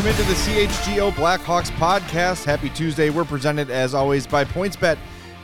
[0.00, 2.44] Welcome into the CHGO Blackhawks podcast.
[2.46, 3.10] Happy Tuesday.
[3.10, 4.96] We're presented as always by PointsBet.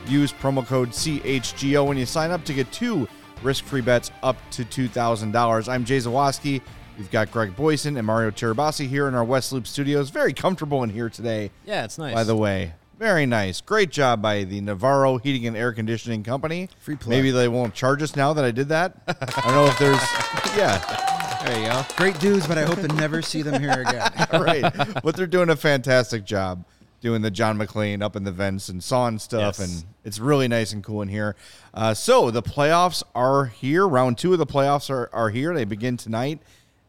[0.07, 3.07] Use promo code CHGO when you sign up to get two
[3.43, 5.69] risk-free bets up to $2,000.
[5.69, 6.59] I'm Jay Zawaski.
[6.97, 10.09] We've got Greg Boysen and Mario Tirabassi here in our West Loop studios.
[10.09, 11.51] Very comfortable in here today.
[11.63, 12.15] Yeah, it's nice.
[12.15, 13.61] By the way, very nice.
[13.61, 16.67] Great job by the Navarro Heating and Air Conditioning Company.
[16.79, 17.11] Free plug.
[17.11, 19.03] Maybe they won't charge us now that I did that.
[19.07, 20.01] I don't know if there's,
[20.57, 21.26] yeah.
[21.45, 21.85] There you go.
[21.95, 24.11] Great dudes, but I hope to never see them here again.
[24.41, 25.01] right.
[25.03, 26.65] But they're doing a fantastic job
[26.99, 29.59] doing the John McLean up in the vents and sawing stuff, Yes.
[29.59, 31.35] and it's really nice and cool in here.
[31.73, 33.87] Uh, so the playoffs are here.
[33.87, 35.53] Round two of the playoffs are, are here.
[35.53, 36.39] They begin tonight,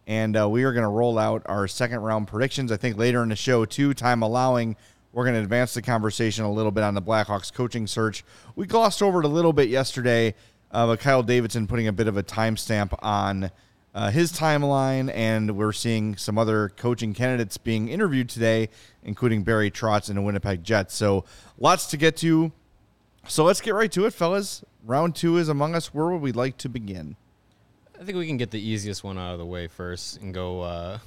[0.06, 2.72] and uh, we are going to roll out our second round predictions.
[2.72, 4.76] I think later in the show, too, time allowing.
[5.12, 8.24] We're going to advance the conversation a little bit on the Blackhawks coaching search.
[8.56, 10.34] We glossed over it a little bit yesterday,
[10.70, 13.50] uh, but Kyle Davidson putting a bit of a timestamp on
[13.94, 18.68] uh, his timeline, and we're seeing some other coaching candidates being interviewed today,
[19.02, 20.94] including Barry Trotz and the Winnipeg Jets.
[20.94, 21.24] So
[21.58, 22.52] lots to get to.
[23.26, 24.64] So let's get right to it, fellas.
[24.84, 25.92] Round two is among us.
[25.92, 27.16] Where would we like to begin?
[28.00, 30.60] I think we can get the easiest one out of the way first and go
[30.62, 30.98] uh,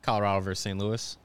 [0.00, 0.78] Colorado versus St.
[0.78, 1.18] Louis.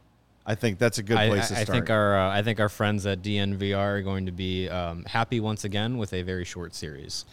[0.45, 2.69] I think that's a good place I- to I think our uh, I think our
[2.69, 6.73] friends at DNVR are going to be um, happy once again with a very short
[6.73, 7.25] series.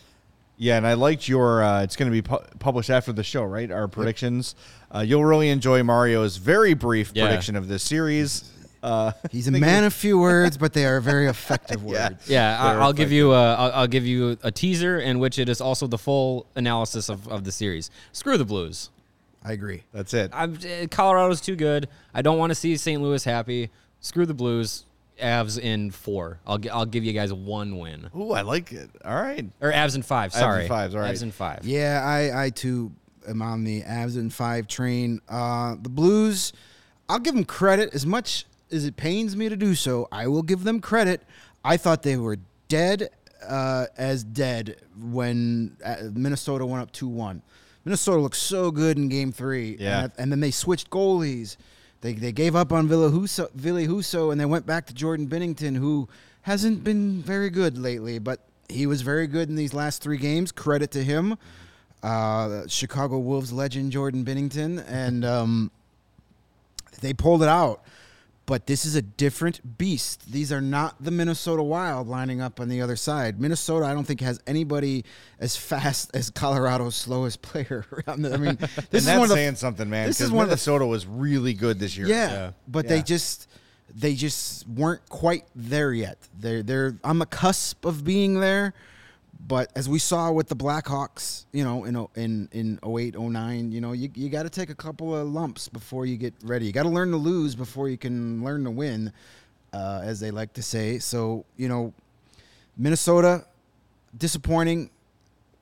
[0.56, 1.62] Yeah, and I liked your.
[1.62, 3.70] Uh, it's going to be pu- published after the show, right?
[3.70, 4.54] Our predictions.
[4.94, 7.26] Uh, you'll really enjoy Mario's very brief Yeah.
[7.26, 8.50] prediction of this series.
[8.82, 12.28] Uh, He's a man of few words, but they are very effective words.
[12.28, 15.38] Yeah, Very I, I'll give you a, I'll, I'll give you a teaser in which
[15.38, 17.90] it is also the full analysis of, of the series.
[18.12, 18.90] Screw the Blues.
[19.42, 19.82] I agree.
[19.92, 20.30] that's it.
[20.32, 21.88] I'm, eh, Colorado's too good.
[22.14, 23.02] I don't want to see St.
[23.02, 23.70] Louis happy.
[24.00, 24.84] Screw the Blues.
[25.20, 26.38] Avs in four.
[26.46, 28.10] I'll gi- I'll give you guys one win.
[28.16, 28.90] Ooh, I like it.
[29.04, 29.46] All right.
[29.60, 30.32] Or Avs in five.
[30.32, 31.14] Avs in Sorry, fives, all right.
[31.14, 31.64] Avs in five.
[31.64, 32.92] Yeah, I, I too
[33.28, 35.20] am on the Avs in five train.
[35.28, 36.52] Uh, the Blues,
[37.08, 40.08] I'll give them credit as much as it pains me to do so.
[40.10, 41.22] I will give them credit.
[41.64, 42.38] I thought they were
[42.68, 43.08] dead
[43.46, 47.42] uh, as dead when uh, Minnesota went up two one.
[47.84, 49.76] Minnesota looked so good in Game Three.
[49.78, 50.04] Yeah.
[50.04, 51.56] and, and then they switched goalies.
[52.04, 55.26] They, they gave up on Villa Husso, Ville Husso and they went back to Jordan
[55.26, 56.06] Binnington, who
[56.42, 60.52] hasn't been very good lately, but he was very good in these last three games.
[60.52, 61.38] Credit to him.
[62.02, 65.70] Uh, Chicago Wolves legend Jordan Binnington, and um,
[67.00, 67.82] they pulled it out.
[68.46, 70.30] But this is a different beast.
[70.30, 73.40] These are not the Minnesota Wild lining up on the other side.
[73.40, 75.06] Minnesota, I don't think, has anybody
[75.40, 77.86] as fast as Colorado's slowest player.
[78.06, 80.06] around the- I mean, this and is that's one of the saying something, man.
[80.08, 82.06] this is one of the- Minnesota was really good this year.
[82.06, 82.50] yeah, Yeah.
[82.68, 82.88] but Yeah.
[82.90, 83.48] they just
[83.96, 86.18] they just weren't quite there yet.
[86.38, 88.74] They're they're on the cusp of being there,
[89.46, 93.80] but as we saw with the Blackhawks, you know, in in in 08, 09, you
[93.80, 96.66] know, you you got to take a couple of lumps before you get ready.
[96.66, 99.12] You got to learn to lose before you can learn to win,
[99.72, 100.98] uh, as they like to say.
[100.98, 101.92] So you know,
[102.76, 103.44] Minnesota
[104.16, 104.90] disappointing.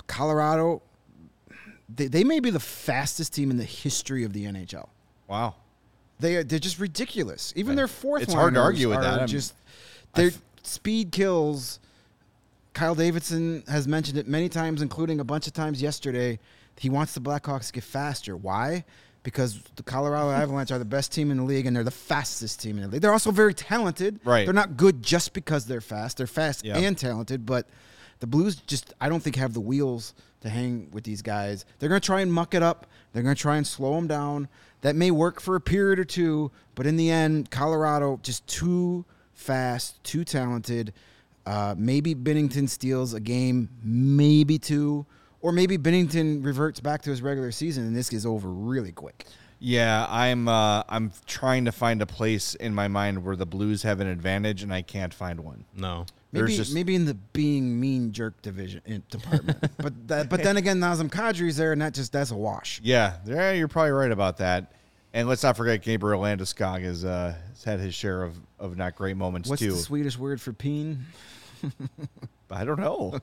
[0.06, 0.82] Colorado,
[1.88, 4.88] they, they may be the fastest team in the history of the NHL.
[5.26, 5.54] Wow.
[6.20, 7.52] They are, they're just ridiculous.
[7.56, 9.26] Even their fourth It's hard to argue with that.
[9.26, 9.54] Just
[10.14, 10.30] their
[10.62, 11.80] speed kills.
[12.74, 16.38] Kyle Davidson has mentioned it many times, including a bunch of times yesterday.
[16.78, 18.36] He wants the Blackhawks to get faster.
[18.36, 18.84] Why?
[19.22, 22.60] Because the Colorado Avalanche are the best team in the league and they're the fastest
[22.62, 23.02] team in the league.
[23.02, 24.20] They're also very talented.
[24.24, 24.44] Right.
[24.46, 26.16] They're not good just because they're fast.
[26.16, 26.78] They're fast Yeah.
[26.78, 27.68] and talented, but
[28.20, 31.64] the Blues just I don't think have the wheels to hang with these guys.
[31.78, 32.86] They're going to try and muck it up.
[33.12, 34.48] They're going to try and slow them down.
[34.80, 39.04] That may work for a period or two, but in the end, Colorado just too
[39.34, 40.92] fast, too talented.
[41.44, 45.04] Uh, maybe Binnington steals a game, maybe two,
[45.40, 49.26] or maybe Binnington reverts back to his regular season and this is over really quick.
[49.64, 53.84] Yeah, I'm uh, I'm trying to find a place in my mind where the Blues
[53.84, 55.64] have an advantage, and I can't find one.
[55.72, 56.04] No.
[56.32, 60.42] There's Maybe just- maybe in the being mean jerk division in, department, but that, but
[60.42, 62.80] then again, Nazem Kadri's there, and that just that's a wash.
[62.82, 64.72] Yeah, yeah, you're probably right about that.
[65.14, 68.96] And let's not forget Gabriel Landeskog has, uh, has had his share of, of not
[68.96, 69.72] great moments What's too.
[69.72, 71.04] the Swedish word for peen?
[72.50, 73.18] I don't know.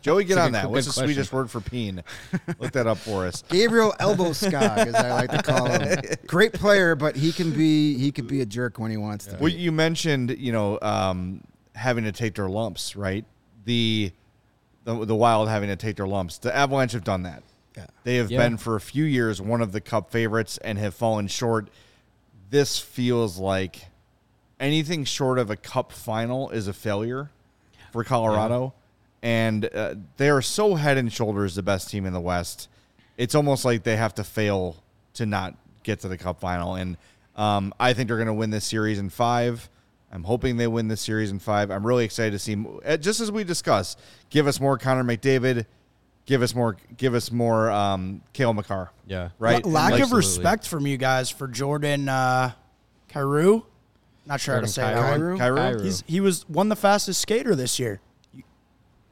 [0.00, 0.68] Joey, get on that.
[0.68, 1.06] What's the question.
[1.14, 2.02] Swedish word for peen?
[2.58, 3.42] Look that up for us.
[3.48, 6.00] Gabriel Elbowskog, as I like to call him.
[6.26, 9.36] Great player, but he can be he could be a jerk when he wants to.
[9.36, 9.52] Well, Be.
[9.52, 11.42] you mentioned, you know, um,
[11.76, 13.24] having to take their lumps, right?
[13.66, 14.10] The,
[14.82, 16.38] the the Wild having to take their lumps.
[16.38, 17.44] The Avalanche have done that.
[17.76, 17.86] Yeah.
[18.02, 18.38] They have Yeah.
[18.38, 21.68] been for a few years one of the Cup favorites and have fallen short.
[22.50, 23.86] This feels like
[24.58, 27.30] anything short of a Cup final is a failure
[27.92, 28.74] for Colorado,
[29.22, 32.68] and uh, they are so head and shoulders the best team in the West.
[33.16, 34.76] It's almost like they have to fail
[35.14, 36.96] to not get to the Cup final, and
[37.36, 39.68] um, I think they're going to win this series in five.
[40.10, 41.70] I'm hoping they win this series in five.
[41.70, 43.98] I'm really excited to see, uh, just as we discussed,
[44.28, 45.64] give us more Connor McDavid,
[46.26, 48.90] give us more, give us more um, Cale Makar.
[49.06, 49.30] Yeah.
[49.38, 49.64] right.
[49.64, 52.52] La- lack like, of respect from you guys for Jordan uh,
[53.08, 53.62] Carew.
[54.26, 55.30] Not sure how to say that Kyrou?
[55.30, 55.38] one.
[55.38, 55.74] Kyrou?
[55.76, 55.84] Kyrou.
[55.84, 58.00] He's he was won the fastest skater this year.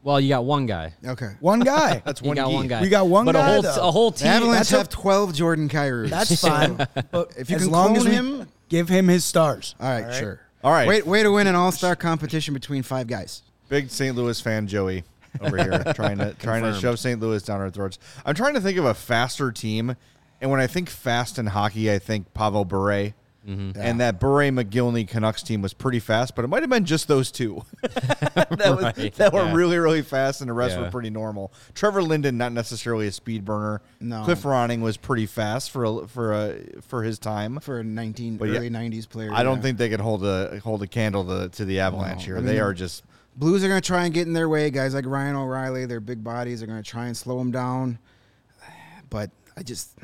[0.02, 0.94] Well, you got one guy.
[1.04, 1.32] Okay.
[1.40, 2.00] One guy.
[2.06, 2.36] That's You one.
[2.36, 2.80] got one guy.
[2.80, 3.88] We got one but guy, a whole though.
[3.88, 4.28] a whole The team.
[4.28, 6.08] Avalanche that's a- have 12 Jordan Kyrou.
[6.08, 6.76] That's fine.
[7.10, 9.74] But If you as can long as clone we him- give him his stars.
[9.78, 10.40] All right, sure.
[10.64, 10.88] All right.
[10.88, 13.42] Wait, way to win an all-star competition between five guys.
[13.68, 14.16] Big St.
[14.16, 15.04] Louis fan Joey
[15.40, 16.76] over here trying to trying to Confirmed.
[16.80, 17.20] shove St.
[17.20, 17.98] Louis down our throats.
[18.24, 19.96] I'm trying to think of a faster team,
[20.40, 23.12] and when I think fast in hockey, I think Pavel Bure.
[23.48, 23.80] Mm-hmm.
[23.80, 27.08] And that Bure Mogilny Canucks team was pretty fast, but it might have been just
[27.08, 30.82] those two that, was, Right, that were really, really fast, and the rest Yeah.
[30.82, 31.50] were pretty normal.
[31.74, 33.80] Trevor Linden, not necessarily a speed burner.
[33.98, 34.24] No.
[34.24, 37.58] Cliff Ronning was pretty fast for a, for a, for his time.
[37.60, 39.30] For a 19 But early 90s player.
[39.32, 42.24] I don't think they could hold a hold a candle to, to the Avalanche No,
[42.26, 42.36] here.
[42.38, 43.04] I they mean- are just
[43.36, 44.68] Blues are going to try and get in their way.
[44.70, 47.98] Guys like Ryan O'Reilly, their big bodies are going to try and slow them down.
[49.08, 49.96] But I just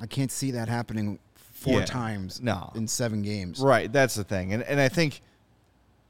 [0.00, 1.18] I can't see that happening
[1.64, 1.84] four Yeah.
[1.86, 2.70] times No.
[2.74, 3.58] in seven games.
[3.60, 4.52] Right, that's the thing.
[4.52, 5.20] And and I think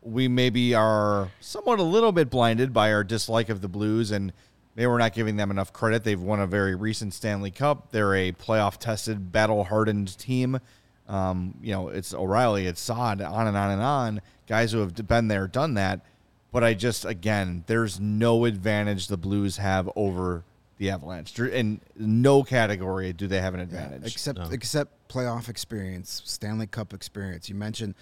[0.02, 4.32] we maybe are somewhat a little bit blinded by our dislike of the Blues and
[4.76, 6.04] maybe we're not giving them enough credit.
[6.04, 7.90] They've won a very recent Stanley Cup.
[7.92, 10.58] They're a playoff tested, battle hardened team.
[11.08, 14.20] Um, you know, it's O'Reilly, it's Saad, on and on and on.
[14.46, 16.00] Guys who have been there, done that.
[16.52, 20.44] But I just again, there's no advantage the Blues have over
[20.78, 21.38] the Avalanche.
[21.38, 24.12] In no category do they have an Yeah, advantage.
[24.12, 24.48] except No.
[24.50, 27.48] except playoff experience, Stanley Cup experience.
[27.48, 27.94] You mentioned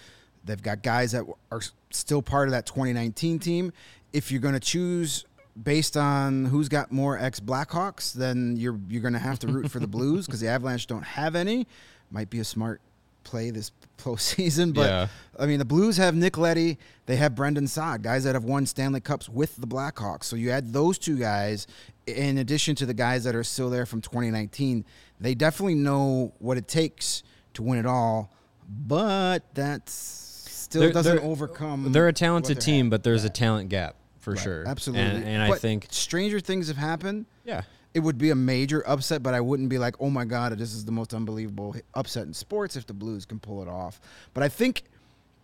[0.43, 1.61] they've got guys that are
[1.91, 3.71] still part of that 2019 team.
[4.11, 5.25] If you're going to choose
[5.61, 9.69] based on who's got more ex Blackhawks, then you're you're going to have to root
[9.69, 11.67] for the Blues because the Avalanche don't have any.
[12.09, 12.81] Might be a smart
[13.23, 15.07] play this postseason, but Yeah.
[15.39, 18.65] I mean the Blues have Nick Leddy, they have Brandon Saad, guys that have won
[18.65, 20.25] Stanley Cups with the Blackhawks.
[20.25, 21.67] So you add those two guys
[22.05, 24.83] in addition to the guys that are still there from 2019.
[25.21, 27.23] They definitely know what it takes
[27.53, 28.31] to win it all,
[28.67, 31.91] but that's still They're- doesn't they're- overcome.
[31.91, 33.27] They're a talented team, but there's Yeah.
[33.29, 34.67] a talent gap for Right, sure.
[34.67, 35.05] Absolutely.
[35.05, 37.25] And, and I think stranger things have happened.
[37.45, 37.61] yeah.
[37.93, 40.73] It would be a major upset, but I wouldn't be like, "Oh my god, this
[40.73, 44.01] is the most unbelievable upset in sports." If the Blues can pull it off,
[44.33, 44.83] but I think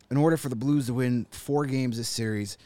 [0.09, 2.57] in order for the Blues to win four games this series,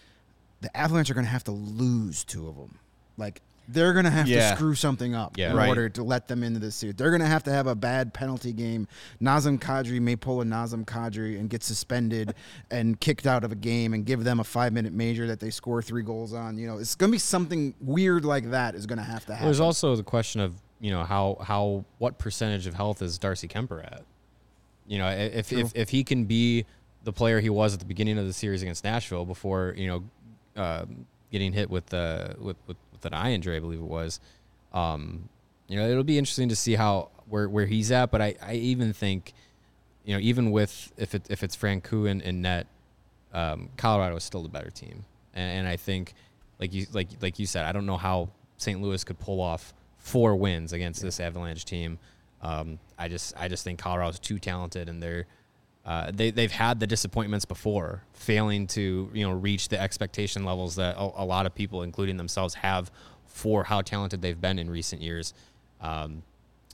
[0.62, 2.80] the Avalanche are going to have to lose two of them.
[3.18, 4.51] Like they're going to have Yeah.
[4.51, 5.51] to screw something up Yeah.
[5.51, 5.69] in Right.
[5.69, 6.98] order to let them into this suit.
[6.98, 8.88] They're going to have to have a bad penalty game.
[9.21, 12.36] Nazem Kadri may pull a Nazem Kadri and get suspended
[12.71, 15.50] and kicked out of a game and give them a five minute major that they
[15.50, 16.58] score three goals on.
[16.58, 19.34] You know, it's going to be something weird like that is going to have to
[19.34, 19.48] happen.
[19.48, 23.48] There's also the question of you know how how what percentage of health is Darcy
[23.48, 24.03] Kuemper at?
[24.86, 26.65] You know, if if, if he can be
[27.05, 30.03] the player he was at the beginning of the series against Nashville before you know
[30.62, 34.19] um getting hit with the with, with with I enjoy, I believe it was.
[34.74, 35.29] Um,
[35.67, 38.12] you know, it'll be interesting to see how where where he's at.
[38.12, 39.33] But I, I even think,
[40.03, 42.67] you know, even with if it if it's Francouz and, and net,
[43.33, 46.13] um, Colorado is still the better team, and, and I think,
[46.60, 48.81] like you like like you said, I don't know how St.
[48.81, 51.98] Louis could pull off four wins against this Avalanche team.
[52.41, 55.25] Um, I just I just think Colorado's too talented, and they're
[55.86, 60.75] uh, they they've had the disappointments before, failing to you know reach the expectation levels
[60.75, 62.92] that a, a lot of people, including themselves, have
[63.25, 65.34] for how talented they've been in recent years.
[65.82, 66.24] Um,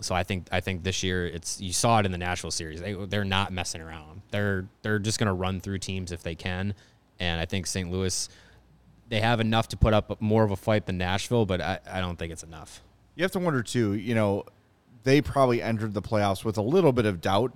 [0.01, 2.81] so I think I think this year it's you saw it in the Nashville series.
[2.81, 4.21] They they're not messing around.
[4.31, 6.73] They're they're just going to run through teams if they can.
[7.19, 7.91] And I think St.
[7.91, 8.29] Louis
[9.09, 11.99] they have enough to put up more of a fight than Nashville, but I, I
[11.99, 12.81] don't think it's enough.
[13.15, 13.95] You have to wonder too.
[13.95, 14.45] You know,
[15.03, 17.51] they probably entered the playoffs with a little bit of doubt,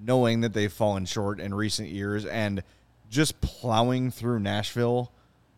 [0.00, 2.62] knowing that they've fallen short in recent years, and
[3.10, 5.12] just plowing through Nashville.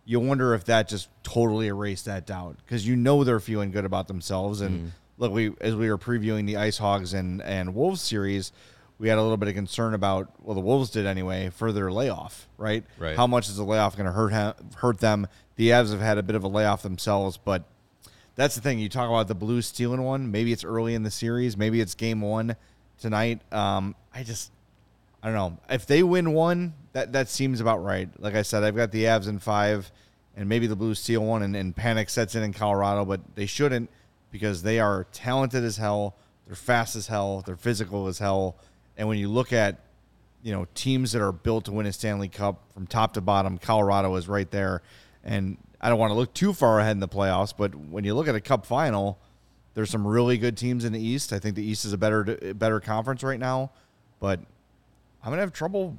[0.05, 3.85] You wonder if that just totally erased that doubt because you know they're feeling good
[3.85, 4.61] about themselves.
[4.61, 4.89] And mm-hmm.
[5.19, 8.53] look, we as we were previewing the Ice Hogs and and Wolves series,
[8.99, 11.93] we had a little bit of concern about well the Wolves did anyway for their
[11.93, 12.85] layoff, right?
[12.99, 13.17] Right.
[13.17, 15.29] How much is the layoff going to hurt ha- hurt them?
[15.57, 17.65] The Avs have had a bit of a layoff themselves, but
[18.35, 18.79] that's the thing.
[18.79, 20.31] You talk about the Blues stealing one.
[20.31, 21.57] Maybe it's early in the series.
[21.57, 22.57] Maybe it's game one
[23.01, 23.41] tonight.
[23.53, 24.53] Um, I just
[25.23, 25.59] I don't know.
[25.69, 28.09] If they win one, that that seems about right.
[28.19, 29.91] Like I said, I've got the Avs in five,
[30.37, 33.47] and maybe the Blues steal one, and, and panic sets in in Colorado, but they
[33.47, 33.91] shouldn't
[34.31, 36.17] because they are talented as hell.
[36.47, 37.43] They're fast as hell.
[37.45, 38.57] They're physical as hell.
[38.97, 39.81] And when you look at
[40.43, 43.59] you know teams that are built to win a Stanley Cup from top to bottom,
[43.59, 44.83] Colorado is right there.
[45.23, 48.15] And I don't want to look too far ahead in the playoffs, but when you
[48.15, 49.19] look at a Cup final,
[49.81, 51.33] there's some really good teams in the East.
[51.33, 52.23] I think the East is a better
[52.55, 53.71] better conference right now,
[54.21, 54.39] but
[55.25, 55.97] I'm gonna have trouble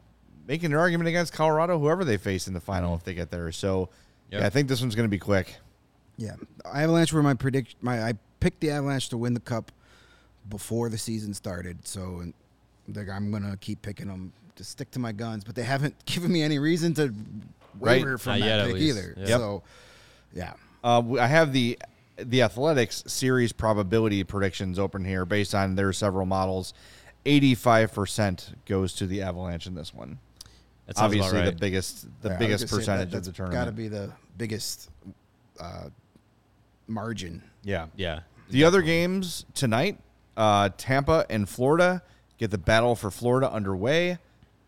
[0.48, 3.52] making an argument against Colorado, whoever they face in the final if they get there.
[3.52, 3.90] So,
[4.30, 4.42] Yep.
[4.42, 5.56] yeah, I think this one's gonna be quick.
[6.18, 7.76] Yeah, Avalanche were my predict.
[7.82, 9.72] My I picked the Avalanche to win the cup
[10.48, 12.24] before the season started, so
[12.94, 15.44] like, I'm gonna keep picking them to stick to my guns.
[15.44, 17.12] But they haven't given me any reason to
[17.80, 18.02] Right.
[18.20, 19.14] from Not that yet, pick either.
[19.18, 19.28] Yep.
[19.40, 19.64] So,
[20.36, 21.80] yeah, Uh, I have the
[22.24, 26.74] the Athletics series probability predictions open here based on their several models.
[27.26, 30.20] 85% goes to the Avalanche in this one.
[30.88, 33.44] That sounds about Obviously, the biggest the Yeah, biggest gonna say percentage that, of the
[33.50, 34.90] Got to be the biggest
[35.60, 35.90] uh,
[36.88, 37.44] margin.
[37.64, 37.88] yeah.
[37.96, 38.22] yeah.
[38.50, 39.98] The other games tonight,
[40.36, 42.02] uh, Tampa and Florida
[42.38, 44.18] get the battle for Florida underway.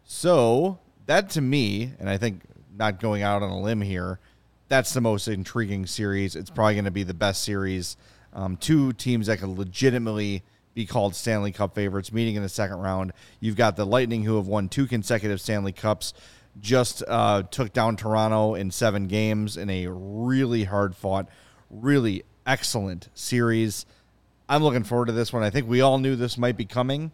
[0.05, 2.43] So that to me, and I think
[2.77, 4.19] not going out on a limb here,
[4.73, 6.35] that's the most intriguing series.
[6.35, 7.95] It's probably going to be the best series.
[8.33, 10.41] Um, two teams that could legitimately
[10.73, 13.13] be called Stanley Cup favorites meeting in the second round.
[13.39, 16.15] You've got the Lightning, who have won two consecutive Stanley Cups,
[16.59, 21.29] just uh, took down Toronto in seven games in a really hard fought,
[21.69, 23.85] really excellent series.
[24.49, 25.43] I'm looking forward to this one.
[25.43, 27.11] I think we all knew this might be coming,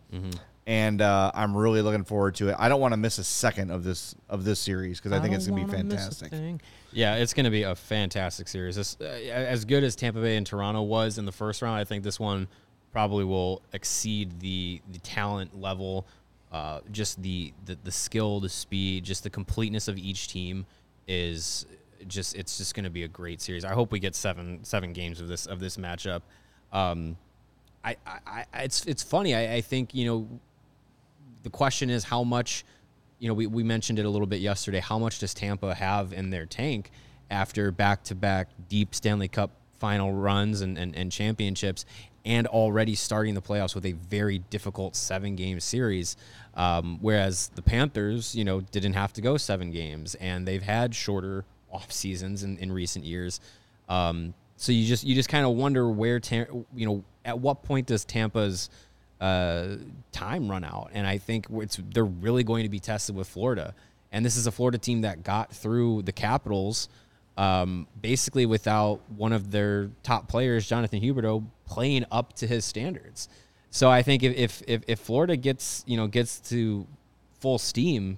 [0.69, 2.55] and uh, I'm really looking forward to it.
[2.59, 5.33] I don't want to miss a second of this of this series because I think
[5.33, 6.61] it's gonna be wanna miss a fantastic.
[6.91, 8.75] Yeah, it's going to be a fantastic series.
[8.75, 11.85] This, uh, as good as Tampa Bay and Toronto was in the first round, I
[11.85, 12.47] think this one
[12.91, 16.05] probably will exceed the the talent level,
[16.51, 20.67] uh, just the, the the skill, the speed, just the completeness of each team
[21.07, 21.65] is
[22.07, 23.65] just it's just going to be a great series.
[23.65, 26.21] I hope we get seven seven games of this of this matchup.
[26.71, 27.17] Um,
[27.83, 29.33] I, I, I it's it's funny.
[29.33, 30.27] I, I think you know
[31.49, 32.63] the question is how much
[33.17, 36.13] you know we, we mentioned it a little bit yesterday how much does tampa have
[36.13, 36.91] in their tank
[37.31, 41.85] after back-to-back deep stanley cup final runs and, and, and championships
[42.25, 46.15] and already starting the playoffs with a very difficult seven game series
[46.53, 50.93] um, whereas the panthers you know didn't have to go seven games and they've had
[50.93, 53.39] shorter off seasons in, in recent years.
[53.87, 57.87] Um, so you just you just kind of wonder where you know at what point
[57.87, 58.69] does tampa's
[59.19, 63.73] time run out, and I think it's they're really going to be tested with Florida.
[64.11, 66.89] And this is a Florida team that got through the Capitals
[67.39, 73.29] um, basically without one of their top players, Jonathan Huberdeau, playing up to his standards.
[73.71, 76.85] So I think if if if, if Florida gets you know gets to
[77.39, 78.17] full steam,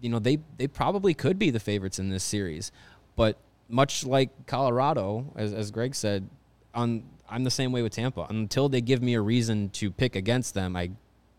[0.00, 2.72] you know they they probably could be the favorites in this series.
[3.14, 3.36] But
[3.68, 6.28] much like Colorado, as as Greg said,
[6.74, 8.26] on I'm the same way with Tampa.
[8.28, 10.90] Until they give me a reason to pick against them, I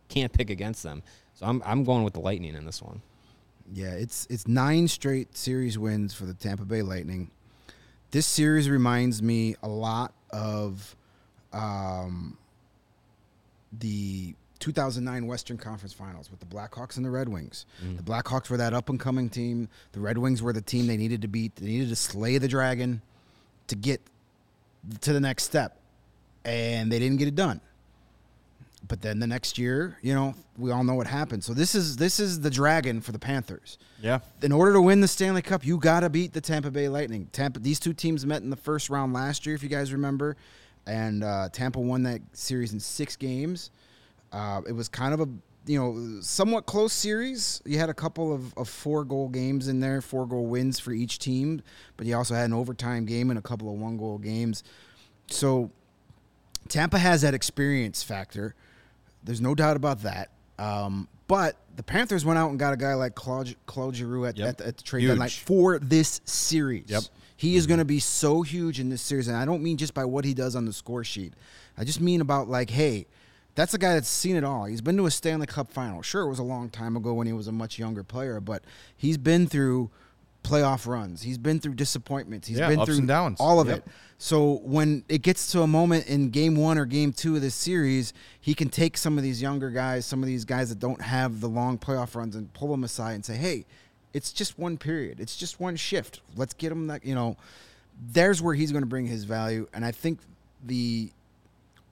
[0.10, 1.04] can't pick against them.
[1.34, 3.02] So I'm I'm going with the Lightning in this one.
[3.74, 7.32] Yeah, it's it's nine straight series wins for the Tampa Bay Lightning.
[8.12, 10.96] This series reminds me a lot of
[11.52, 12.38] um,
[13.74, 17.66] the 2009 Western Conference Finals with the Blackhawks and the Red Wings.
[17.98, 19.68] The Blackhawks were that up and coming team.
[19.92, 21.56] The Red Wings were the team they needed to beat.
[21.58, 23.02] They needed to slay the dragon
[23.68, 24.02] to get
[25.02, 25.78] to the next step,
[26.44, 27.62] and they didn't get it done.
[28.88, 31.44] But then the next year, you know, we all know what happened.
[31.44, 34.20] So this is this is the dragon for the Panthers Yeah.
[34.44, 37.28] in order to win the Stanley Cup, you got to beat the Tampa Bay Lightning.
[37.32, 40.38] Tampa, these two teams met in the first round last year, if you guys remember,
[40.86, 43.72] and uh, Tampa won that series in six games.
[44.32, 45.28] Uh, it was kind of a
[45.66, 47.62] you know somewhat close series.
[47.66, 50.92] You had a couple of, of four goal games in there, four goal wins for
[50.92, 51.62] each team,
[51.98, 54.64] but you also had an overtime game and a couple of one goal games.
[55.28, 55.72] So
[56.70, 58.56] Tampa has that experience factor.
[59.24, 60.30] There's no doubt about that.
[60.60, 64.38] Um, but the Panthers went out and got a guy like Claude, Claude Giroux at,
[64.38, 64.48] Yep.
[64.48, 66.86] at, the- at the trade deadline for this series.
[66.88, 67.04] Yep.
[67.38, 69.94] He is going to be so huge in this series, and I don't mean just
[69.94, 71.34] by what he does on the score sheet.
[71.78, 73.08] I just mean about like, hey,
[73.56, 74.66] that's a guy that's seen it all.
[74.66, 76.02] He's been to a Stanley Cup final.
[76.02, 78.64] Sure, it was a long time ago when he was a much younger player, but
[78.96, 79.90] he's been through
[80.44, 81.24] playoff runs.
[81.24, 82.48] He's been through disappointments.
[82.48, 83.40] He's Yeah, been ups through and downs.
[83.40, 83.78] all of Yep.
[83.80, 83.84] it.
[84.20, 87.56] So when it gets to a moment in game one or game two of this
[87.56, 91.02] series, he can take some of these younger guys, some of these guys that don't
[91.02, 93.66] have the long playoff runs, and pull them aside and say, "Hey,
[94.14, 95.20] it's just one period.
[95.20, 96.22] It's just one shift.
[96.36, 97.38] Let's get him that." You know,
[98.12, 100.20] there's where he's going to bring his value, and I think
[100.64, 101.12] the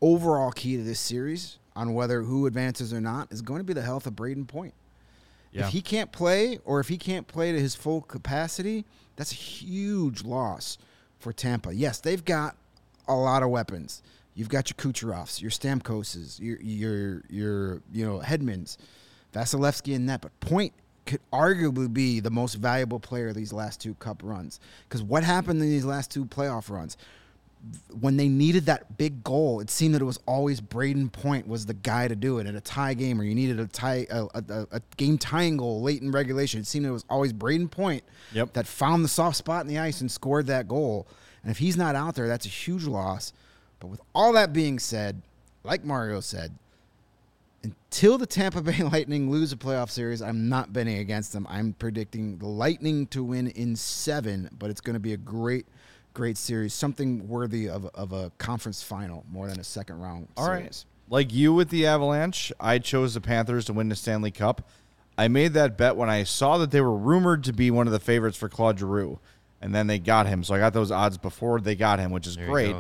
[0.03, 3.73] overall key to this series on whether who advances or not is going to be
[3.73, 4.73] the health of Brayden Point.
[5.51, 5.67] Yeah.
[5.67, 9.35] If he can't play or if he can't play to his full capacity, that's a
[9.35, 10.77] huge loss
[11.19, 11.73] for Tampa.
[11.73, 12.55] Yes, they've got
[13.07, 14.03] a lot of weapons.
[14.35, 18.77] You've got your Kucherovs, your Stamkoses, your your your you know Hedmans,
[19.33, 20.73] Vasilevskiy and net, but Point
[21.05, 24.59] could arguably be the most valuable player of these last two cup runs.
[24.87, 26.97] Because what happened in these last two playoff runs?
[27.97, 31.65] When they needed that big goal, it seemed that it was always Brayden Point was
[31.65, 34.25] the guy to do it in a tie game, or you needed a tie a,
[34.33, 36.59] a, a game tying goal late in regulation.
[36.59, 38.03] It seemed it was always Brayden Point
[38.33, 38.53] Yep.
[38.53, 41.07] that found the soft spot in the ice and scored that goal.
[41.41, 43.31] And if he's not out there, that's a huge loss.
[43.79, 45.21] But with all that being said,
[45.63, 46.53] like Mario said,
[47.63, 51.47] until the Tampa Bay Lightning lose a playoff series, I'm not betting against them.
[51.49, 55.65] I'm predicting the Lightning to win in seven, but it's going to be a great,
[56.13, 60.49] great series, something worthy of, of a conference final more than a second round All
[60.49, 60.59] right.
[60.59, 60.85] series.
[61.09, 64.67] Like you with the Avalanche, I chose the Panthers to win the Stanley Cup.
[65.17, 67.93] I made that bet when I saw that they were rumored to be one of
[67.93, 69.19] the favorites for Claude Giroux,
[69.61, 70.43] and then they got him.
[70.43, 72.75] So I got those odds before they got him, which is There great.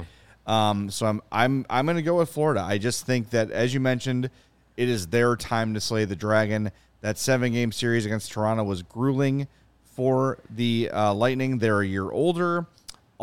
[0.47, 2.61] Um, so I'm I'm I'm going to go with Florida.
[2.61, 4.29] I just think that, as you mentioned,
[4.77, 6.71] it is their time to slay the dragon.
[7.01, 9.47] That seven game series against Toronto was grueling
[9.83, 11.59] for the uh, Lightning.
[11.59, 12.65] They're a year older.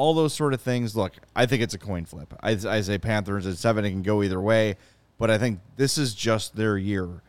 [0.00, 0.96] All those sort of things.
[0.96, 2.32] Look, I think it's a coin flip.
[2.42, 3.84] I, I say Panthers at seven.
[3.84, 4.76] It can go either way,
[5.18, 7.22] but I think this is just their year.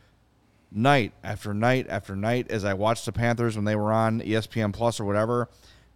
[0.71, 4.71] Night after night after night, as I watched the Panthers when they were on ESPN
[4.71, 5.49] Plus or whatever,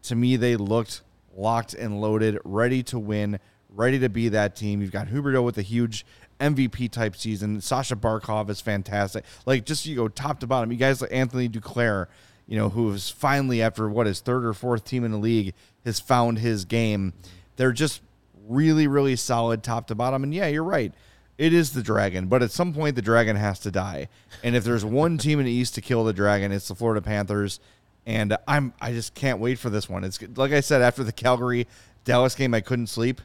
[0.03, 1.01] to me they looked
[1.33, 3.39] locked and loaded, ready to win,
[3.69, 4.81] ready to be that team.
[4.81, 6.05] You've got Huberdeau with a huge
[6.41, 7.61] MVP type season.
[7.61, 9.23] Sasha Barkov is fantastic.
[9.45, 10.73] Like just you go top to bottom.
[10.73, 12.07] You guys like Anthony Duclair,
[12.47, 15.53] you know, who is finally after what his third or fourth team in the league
[15.85, 17.13] has found his game.
[17.55, 18.01] They're just
[18.47, 20.23] really, really solid top to bottom.
[20.23, 20.93] And yeah, you're right.
[21.37, 24.07] It is the dragon, but at some point the dragon has to die.
[24.43, 27.01] And if there's one team in the East to kill the dragon, it's the Florida
[27.01, 27.59] Panthers.
[28.05, 30.03] And I'm I just can't wait for this one.
[30.03, 31.67] It's like I said after the Calgary
[32.03, 33.19] Dallas game, I couldn't sleep.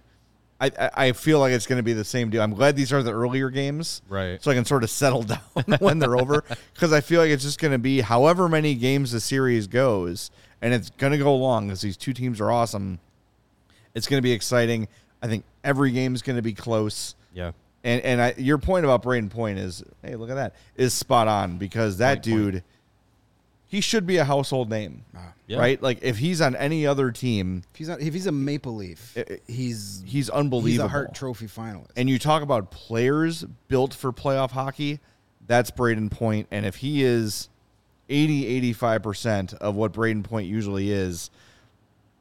[0.58, 2.42] I, I I feel like it's going to be the same deal.
[2.42, 4.42] I'm glad these are the earlier games, Right.
[4.42, 5.40] So I can sort of settle down
[5.80, 6.44] when they're over
[6.74, 10.30] because I feel like it's just going to be however many games the series goes,
[10.62, 12.98] and it's going to go long because these two teams are awesome.
[13.94, 14.88] It's going to be exciting.
[15.22, 17.14] I think every game is going to be close.
[17.34, 17.52] Yeah.
[17.82, 21.28] And and I, your point about Brayden Point is, hey, look at that, is spot
[21.28, 22.52] on because that Point, point.
[22.52, 22.64] dude,
[23.68, 25.58] he should be a household name, ah, Yeah.
[25.58, 25.80] right?
[25.82, 29.14] Like if he's on any other team, If he's not, if he's a Maple Leaf,
[29.16, 30.68] I- I- he's he's unbelievable.
[30.70, 31.86] he's a Hart Trophy finalist.
[31.96, 35.00] And you talk about players built for playoff hockey,
[35.46, 37.48] that's Brayden And if he is
[38.10, 41.30] 80, 85% of what Brayden Point usually is,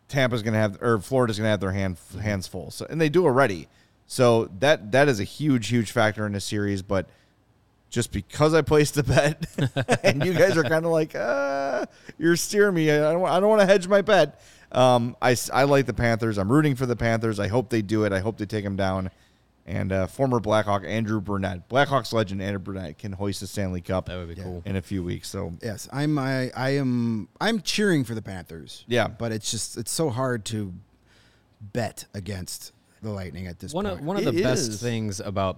[0.07, 2.71] Tampa's going to have, or Florida's going to have their hand, hands full.
[2.71, 3.67] So, and they do already.
[4.07, 6.81] So that that is a huge, huge factor in this series.
[6.81, 7.07] But
[7.89, 9.45] just because I placed the bet,
[10.03, 11.85] and you guys are kind of like, uh,
[12.17, 12.89] you're steering me.
[12.91, 14.41] I don't, I don't want to hedge my bet.
[14.71, 16.37] Um, I, I like the Panthers.
[16.37, 17.39] I'm rooting for the Panthers.
[17.39, 18.13] I hope they do it.
[18.13, 19.11] I hope they take them down.
[19.65, 24.07] And uh, former Blackhawk Andrew Brunette, Blackhawks legend Andrew Brunette, can hoist the Stanley Cup
[24.07, 24.63] That would be cool.
[24.65, 25.29] in a few weeks.
[25.29, 26.17] So Yes, I'm.
[26.17, 27.27] I, I am.
[27.39, 28.83] I'm cheering for the Panthers.
[28.87, 29.07] Yeah.
[29.07, 30.73] but it's just it's so hard to
[31.61, 33.99] bet against the Lightning at this One point.
[33.99, 34.69] of one of It the is.
[34.69, 35.57] best things about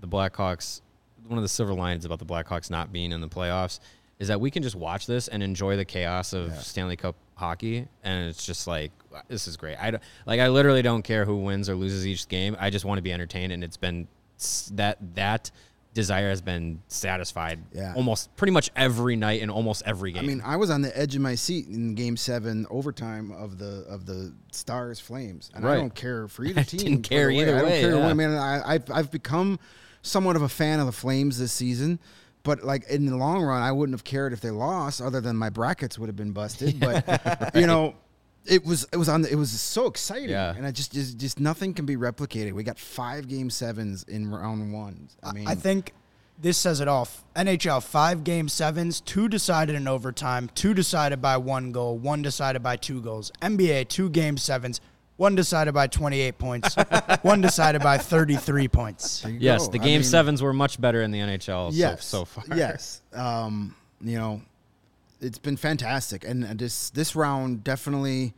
[0.00, 0.80] the Blackhawks,
[1.28, 3.78] one of the silver linings about the Blackhawks not being in the playoffs,
[4.18, 7.86] is that we can just watch this and enjoy the chaos of Stanley Cup hockey,
[8.04, 8.92] and it's just like
[9.28, 9.76] this is great.
[9.76, 12.56] I don't, like I literally don't care who wins or loses each game.
[12.58, 14.06] I just want to be entertained, and it's been
[14.72, 15.50] that that
[15.94, 17.92] desire has been satisfied Yeah.
[17.94, 20.24] almost pretty much every night in almost every game.
[20.24, 23.58] I mean, I was on the edge of my seat in Game Seven overtime of
[23.58, 25.74] the of the Stars Flames, and Right.
[25.74, 26.78] I don't care for either I team.
[26.80, 27.94] didn't for care the either I don't care.
[27.96, 28.06] yeah.
[28.08, 29.58] I mean, I, I've I've become
[30.00, 31.98] somewhat of a fan of the Flames this season.
[32.44, 35.36] But like in the long run, I wouldn't have cared if they lost, other than
[35.36, 36.80] my brackets would have been busted.
[36.80, 37.94] But you know,
[38.44, 39.22] it was it was on.
[39.22, 40.54] The, it was so exciting, Yeah.
[40.56, 42.52] and I just, just just nothing can be replicated.
[42.52, 45.08] We got five game sevens in round one.
[45.22, 45.92] I mean, I think
[46.40, 47.06] this says it all.
[47.36, 52.62] NHL five game sevens, two decided in overtime, two decided by one goal, one decided
[52.62, 53.30] by two goals.
[53.40, 54.80] NBA two game sevens,
[55.22, 56.74] one decided by 28 points,
[57.22, 59.24] one decided by 33 points.
[59.38, 59.72] yes, go.
[59.72, 62.58] the I game mean, sevens were much better in the NHL yes, so, so far.
[62.58, 63.02] Yes.
[63.12, 64.42] Um, you know,
[65.20, 68.34] it's been fantastic, and uh, this this round definitely,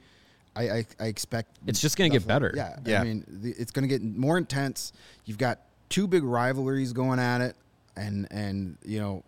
[0.54, 2.52] I I, I expect It's just gonna get better.
[2.54, 3.00] Yeah, Yeah.
[3.00, 4.92] I mean, the, it's going to get more intense.
[5.24, 7.56] You've got two big rivalries going at it,
[7.96, 9.24] and and you know.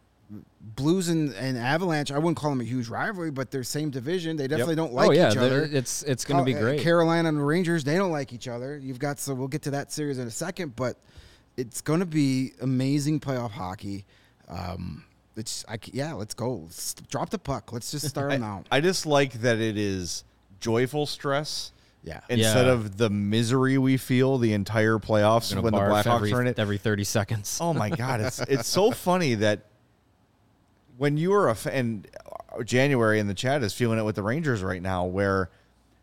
[0.74, 4.36] Blues and, and Avalanche, I wouldn't call them a huge rivalry, but they're same division.
[4.36, 5.62] They definitely don't like oh yeah, each other.
[5.70, 6.80] it's it's going to be uh, great.
[6.80, 8.76] Carolina and the Rangers, they don't like each other.
[8.76, 10.96] You've got so we'll get to that series in a second, but
[11.56, 14.04] it's going to be amazing playoff hockey.
[14.48, 15.04] Um,
[15.36, 16.54] it's I, c- yeah, let's go.
[16.64, 17.72] Let's drop the puck.
[17.72, 18.64] Let's just start I, now.
[18.70, 20.24] I just like that it is
[20.60, 22.72] joyful stress Yeah, instead Yeah.
[22.72, 26.46] of the misery we feel the entire playoffs when the barf Blackhawks every, are in
[26.48, 26.58] it.
[26.58, 27.58] every 30 seconds.
[27.60, 29.60] Oh my god, it's it's so funny that
[30.98, 32.04] when you are a fan,
[32.64, 35.50] January in the chat is feeling it with the Rangers right now, where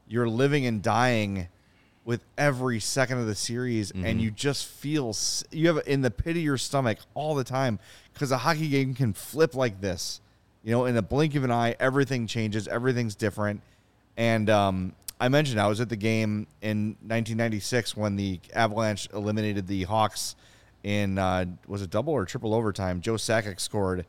[0.08, 1.48] you're living and dying
[2.06, 5.16] with every second of the series, and you just feel
[5.52, 7.80] you have in the pit of your stomach all the time
[8.14, 10.20] because a hockey game can flip like this.
[10.64, 13.62] You know, in the blink of an eye, everything changes, everything's different.
[14.18, 19.68] And um, I mentioned I was at the game in 1996 when the Avalanche eliminated
[19.68, 20.36] the Hawks
[20.84, 23.00] in uh, was it double or triple overtime?
[23.00, 24.06] Joe Sakic scored,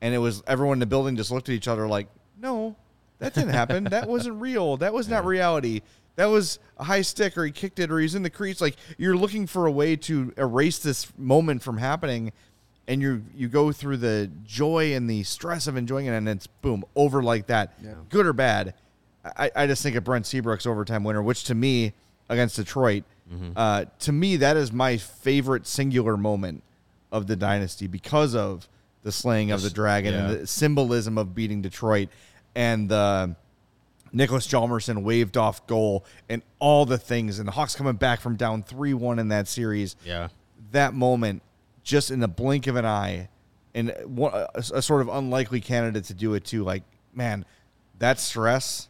[0.00, 2.08] and it was everyone in the building just looked at each other like,
[2.40, 2.76] "No,
[3.18, 3.84] that didn't happen.
[3.84, 4.76] that wasn't real.
[4.76, 5.82] That was not reality.
[6.16, 8.76] That was a high stick, or he kicked it, or he's in the crease." Like
[8.98, 12.32] you're looking for a way to erase this moment from happening,
[12.88, 16.36] and you you go through the joy and the stress of enjoying it, and then
[16.36, 17.94] it's boom over like that, yeah.
[18.08, 18.74] good or bad.
[19.24, 21.94] I, I just think of Brent Seabrook's overtime winner, which to me
[22.28, 23.02] against Detroit,
[23.56, 26.62] uh, to me that is my favorite singular moment
[27.10, 28.68] of the dynasty because of
[29.06, 30.26] the slaying of the dragon yeah.
[30.28, 32.08] and the symbolism of beating Detroit
[32.56, 33.36] and the
[34.12, 38.34] Nicholas Hjalmarsson waved off goal and all the things and the Hawks coming back from
[38.34, 40.28] down three one in that series Yeah.
[40.72, 41.42] that moment
[41.84, 43.28] just in the blink of an eye
[43.76, 46.82] and a, a sort of unlikely candidate to do it too like
[47.14, 47.44] man
[48.00, 48.88] that stress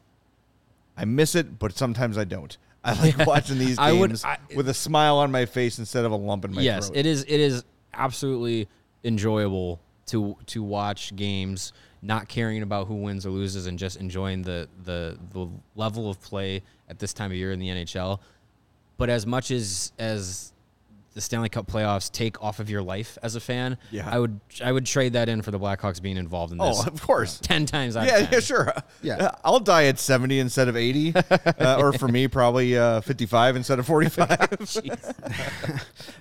[0.96, 4.38] i miss it but sometimes i don't i like watching these games I would- I-
[4.56, 7.04] with a smile on my face instead of a lump in my yes, throat it
[7.04, 7.22] is.
[7.28, 8.66] It is absolutely
[9.04, 14.42] enjoyable to to watch games, not caring about who wins or loses, and just enjoying
[14.42, 18.20] the the the level of play at this time of year in the NHL.
[18.96, 20.52] But as much as as
[21.16, 24.06] the Stanley Cup playoffs take off of your life as a fan, Yeah.
[24.08, 26.82] I would I would trade that in for the Blackhawks being involved in this.
[26.84, 28.32] oh of course ten times out yeah, of 10.
[28.34, 28.72] yeah, sure.
[29.02, 29.30] Yeah.
[29.42, 31.14] I'll die at 70 instead of 80.
[31.16, 34.28] uh, or for me, probably uh, 55 instead of 45.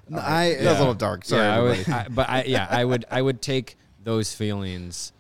[0.08, 1.26] No, I That's a little dark.
[1.26, 5.12] Sorry, yeah, I would, I, but I yeah, I would I would take those feelings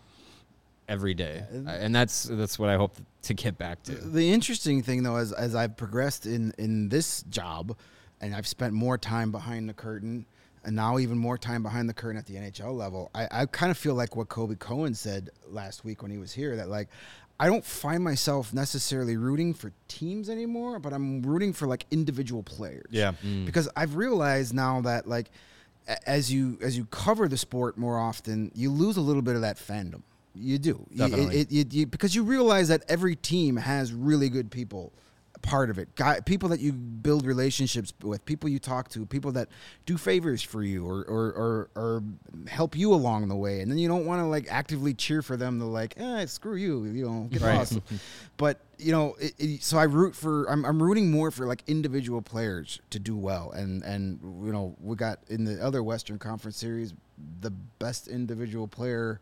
[0.88, 3.96] every day, I- and that's that's what I hope to get back to.
[3.96, 7.76] The interesting thing, though, as as I've progressed in in this job,
[8.26, 10.26] and I've spent more time behind the curtain,
[10.64, 13.70] and now even more time behind the curtain at the NHL level, I, I kind
[13.72, 16.90] of feel like what Kobe Cohen said last week when he was here that like.
[17.38, 22.44] I don't find myself necessarily rooting for teams anymore, but I'm rooting for like individual
[22.44, 22.86] players.
[22.92, 23.12] Yeah.
[23.26, 23.46] Mm.
[23.46, 25.30] Because I've realized now that like
[26.08, 29.42] as you as you cover the sport more often, you lose a little bit of
[29.42, 30.02] that fandom.
[30.34, 30.86] You do.
[30.90, 31.38] You- Definitely.
[31.42, 34.94] it- it- you- because you realize that every team has really good people
[35.46, 35.96] part of it.
[35.96, 39.48] Guy, people that you build relationships with people you talk to people that
[39.86, 42.04] do favors for you or or, or, or
[42.48, 43.62] help you along the way.
[43.62, 46.56] And then you don't want to like actively cheer for them to like eh, screw
[46.56, 47.58] you you know get Right.
[47.58, 47.80] lost.
[48.38, 51.64] But you know it, it, so i root for I'm, I'm rooting more for like
[51.68, 53.52] individual players to do well.
[53.52, 56.94] And and you know we got in the other western conference series
[57.40, 59.22] the best individual player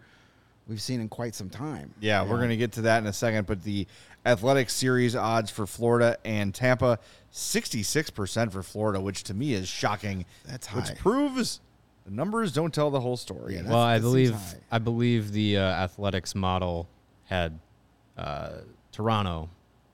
[0.67, 3.13] we've seen in quite some time Yeah, we're going to get to that in a
[3.13, 3.45] second.
[3.47, 3.87] But the
[4.25, 6.99] athletic series odds for Florida and Tampa,
[7.33, 10.25] 66% for Florida, which to me is shocking.
[10.45, 10.79] That's high.
[10.79, 10.95] Which high.
[10.95, 11.59] proves
[12.05, 13.55] the numbers don't tell the whole story.
[13.55, 14.35] Yeah, Well, I believe.
[14.71, 16.87] I believe the uh, athletics model
[17.25, 17.59] had
[18.17, 18.49] uh,
[18.91, 19.49] Toronto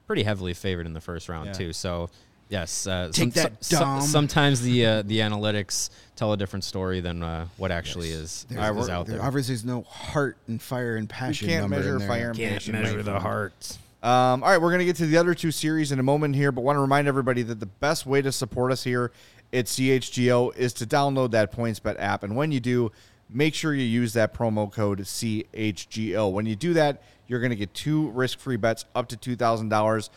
[0.08, 1.54] pretty heavily favored in the first round Yeah.
[1.54, 1.74] too.
[1.74, 2.10] So
[2.50, 4.02] yes, uh, Take that, Dom.
[4.02, 8.60] sometimes the uh, the analytics tell a different story than uh, what actually is, There's,
[8.62, 9.26] All right, is we're- out there there.
[9.26, 11.48] obviously there's no heart and fire and passion.
[11.48, 12.08] You can't number measure in there.
[12.08, 12.76] fire and passion.
[12.82, 13.08] my friend.
[13.08, 13.78] heart.
[14.02, 16.34] Um, all right, we're going to get to the other two series in a moment
[16.36, 19.12] here, but want to remind everybody that the best way to support us here
[19.52, 22.24] at CHGO is to download that PointsBet app.
[22.24, 22.92] And when you do,
[23.30, 26.32] make sure you use that promo code CHGO.
[26.32, 30.10] When you do that, you're going to get two risk free bets up to $2,000.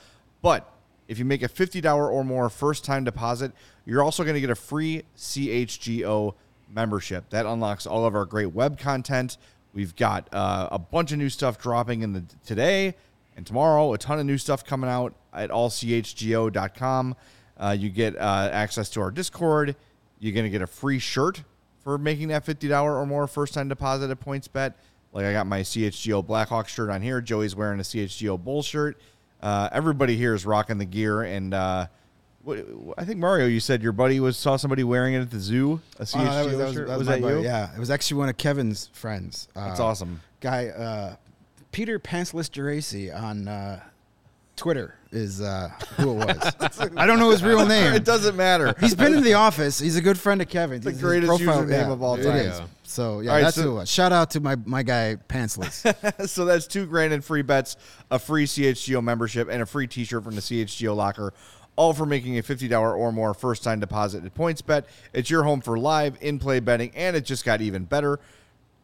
[0.43, 0.72] But
[1.13, 3.53] if you make a $50 or more first time deposit,
[3.85, 6.35] you're also going to get a free CHGO
[6.71, 7.29] membership.
[7.31, 9.37] That unlocks all of our great web content.
[9.75, 12.95] We've got uh, a bunch of new stuff dropping in the today
[13.37, 13.93] and tomorrow.
[13.93, 17.17] A ton of new stuff coming out at allchgo.com.
[17.59, 19.77] Uh, you get uh, access to our Discord.
[20.19, 21.43] You're going to get a free shirt
[21.85, 24.73] for making that $50 or more first time deposit at PointsBet.
[25.13, 27.21] Like I got my CHGO Blackhawk shirt on here.
[27.21, 28.99] Joey's wearing a CHGO Bull shirt.
[29.43, 31.87] Uh, everybody here is rocking the gear, and uh,
[32.45, 32.65] what,
[32.97, 35.81] I think Mario, you said your buddy was saw somebody wearing it at the zoo.
[35.99, 36.87] A CHGO Oh, that was, that was, shirt.
[36.89, 37.35] that was was that buddy.
[37.37, 37.43] you?
[37.45, 39.49] Yeah, it was actually one of Kevin's friends.
[39.57, 40.21] Uh, That's awesome.
[40.41, 41.17] Guy, uh,
[41.73, 43.81] Peter Pantsless Geraci on uh,
[44.57, 46.91] Twitter is uh, who it was.
[46.97, 47.93] I don't know his real name.
[47.93, 48.75] It doesn't matter.
[48.81, 49.79] He's been in the office.
[49.79, 50.85] He's a good friend of Kevin's.
[50.85, 52.37] the his greatest profile- username of all it time.
[52.37, 52.61] is.
[52.85, 53.91] So yeah, All right, that's so- who it was.
[53.91, 56.29] Shout out to my my guy Pantsless.
[56.29, 57.77] so that's two grand in free bets,
[58.11, 61.33] a free CHGO membership, and a free T-shirt from the CHGO locker.
[61.77, 64.85] All for making a fifty dollar or more first time deposit at PointsBet.
[65.15, 68.21] It's your home for live in play betting, and it just got even better.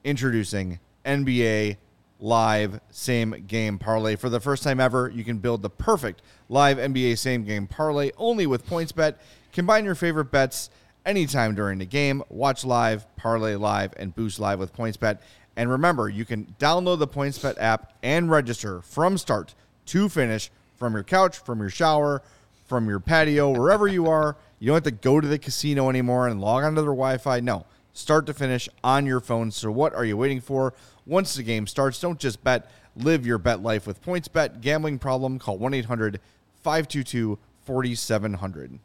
[0.05, 1.77] Introducing NBA
[2.21, 4.17] Live Same Game Parlay.
[4.17, 8.11] For the first time ever, you can build the perfect live NBA Same Game Parlay
[8.17, 9.15] only with PointsBet.
[9.53, 10.71] Combine your favorite bets
[11.07, 12.23] anytime during the game.
[12.29, 15.19] Watch live, parlay live, and boost live with PointsBet.
[15.57, 19.55] And remember, you can download the PointsBet app and register from start
[19.87, 22.23] to finish from your couch, from your shower,
[22.67, 24.37] from your patio, wherever you are.
[24.59, 27.41] You don't have to go to the casino anymore and log onto their Wi Fi.
[27.41, 29.51] No, start to finish on your phone.
[29.51, 30.75] So, what are you waiting for?
[31.09, 34.61] Once the game starts, don't just bet, live your bet life with PointsBet.
[34.61, 36.21] Gambling problem, call 1 800
[36.63, 38.79] 522 4700.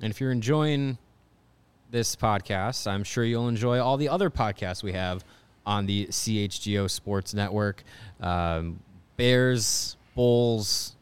[0.00, 0.96] And if you're enjoying
[1.90, 5.22] this podcast, I'm sure you'll enjoy all the other podcasts we have
[5.66, 7.84] on the CHGO Sports Network.
[8.20, 8.80] Um,
[9.18, 10.96] Bears, Bulls,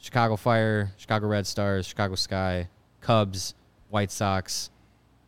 [0.00, 2.68] Chicago Fire, Chicago Red Stars, Chicago Sky,
[3.00, 3.54] Cubs,
[3.90, 4.70] White Sox.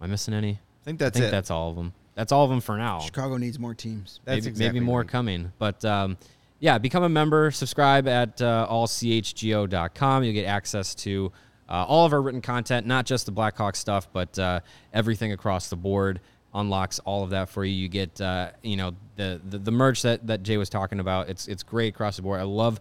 [0.01, 0.53] Am I missing any?
[0.53, 1.31] I think that's I think it.
[1.31, 1.93] that's all of them.
[2.15, 4.21] That's all of them for now Chicago needs more teams.
[4.25, 5.09] That's maybe, exactly maybe more right.
[5.09, 5.53] coming.
[5.59, 6.19] But um,
[6.61, 7.51] yeah, become a member.
[7.51, 10.25] Subscribe at uh, allchgo.com.
[10.25, 11.33] You'll get access to
[11.69, 14.61] uh, all of our written content, not just the Blackhawk stuff, but uh,
[14.93, 16.21] everything across the board.
[16.55, 17.75] Unlocks all of that for you.
[17.75, 21.31] You get uh, you know the, the the merch that, that Jay was talking about.
[21.31, 22.41] It's it's great across the board.
[22.41, 22.79] I love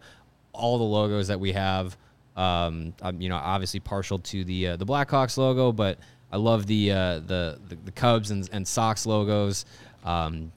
[0.52, 1.96] all the logos that we have.
[2.36, 6.00] Um, I'm you know obviously partial to the uh, the Blackhawks logo, but
[6.32, 9.65] I love the uh, the, the the Cubs and, and Sox logos.
[10.04, 10.52] Um,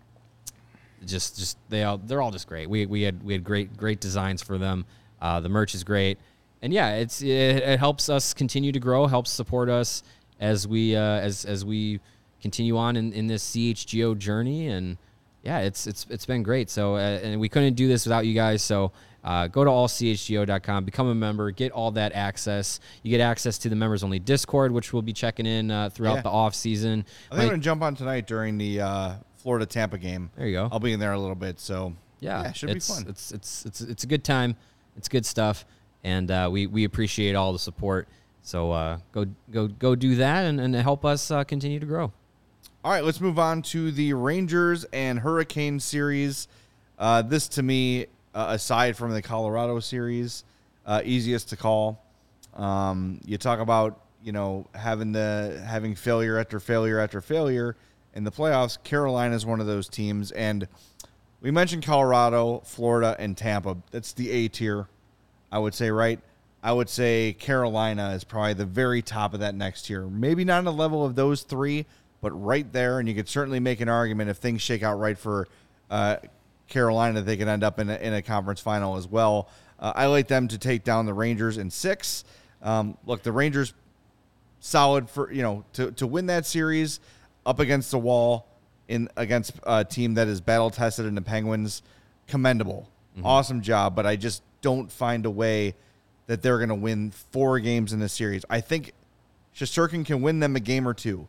[1.04, 2.68] just just they all they're all just great.
[2.68, 4.86] We we had we had great great designs for them.
[5.20, 6.18] Uh, the merch is great,
[6.62, 10.02] and yeah, it's it, it helps us continue to grow, helps support us
[10.40, 12.00] as we uh, as as we
[12.40, 14.96] continue on in, in this CHGO journey, and
[15.42, 16.70] yeah, it's it's it's been great.
[16.70, 18.62] So uh, and we couldn't do this without you guys.
[18.62, 18.92] So.
[19.24, 22.78] Uh, go to allchgo.com, become a member, get all that access.
[23.02, 26.16] You get access to the members only Discord, which we'll be checking in uh, throughout
[26.16, 26.22] Yeah.
[26.22, 27.06] the off season.
[27.30, 30.30] I think I'm going to jump on tonight during the uh, Florida Tampa game.
[30.36, 30.68] There you go.
[30.70, 31.58] I'll be in there a little bit.
[31.58, 33.06] So, yeah, it should be fun.
[33.08, 34.56] It's it's it's it's a good time.
[34.96, 35.64] It's good stuff,
[36.04, 38.08] and uh, we we appreciate all the support.
[38.42, 42.12] So uh, go go go do that and, and help us uh, continue to grow.
[42.84, 46.46] All right, let's move on to the Rangers and Hurricane series.
[46.98, 50.44] Uh, this, to me, uh, aside from the Colorado series,
[50.86, 52.02] uh, easiest to call.
[52.54, 57.76] Um, you talk about you know having the having failure after failure after failure
[58.14, 58.82] in the playoffs.
[58.82, 60.68] Carolina is one of those teams, and
[61.40, 63.76] we mentioned Colorado, Florida, and Tampa.
[63.90, 64.86] That's the A tier,
[65.52, 66.20] I would say, right?
[66.62, 70.06] I would say Carolina is probably the very top of that next tier.
[70.06, 71.84] Maybe not on the level of those three,
[72.22, 72.98] but right there.
[72.98, 75.46] And you could certainly make an argument if things shake out right for
[75.90, 76.16] uh,
[76.68, 79.48] Carolina, they could end up in a, in a conference final as well.
[79.78, 82.24] Uh, I like them to take down the Rangers in six.
[82.62, 83.74] Um, look, the Rangers
[84.60, 86.98] solid for you know to to win that series
[87.44, 88.46] up against the wall
[88.88, 91.82] in against a team that is battle tested in the Penguins.
[92.26, 92.88] Commendable,
[93.22, 93.94] awesome job.
[93.94, 95.74] But I just don't find a way
[96.26, 98.46] that they're going to win four games in this series.
[98.48, 98.92] I think
[99.54, 101.28] Shesterkin can win them a game or two,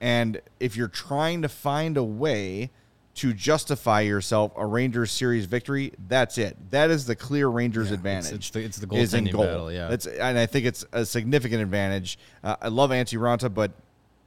[0.00, 2.70] and if you're trying to find a way
[3.16, 6.56] to justify yourself a Rangers series victory, that's it.
[6.70, 8.32] That is the clear Rangers advantage.
[8.34, 9.44] it's the- it's the is in goaltending goal.
[9.44, 9.88] battle, yeah.
[9.88, 12.18] That's and I think it's a significant advantage.
[12.44, 13.72] Uh, I love Antti Raanta, but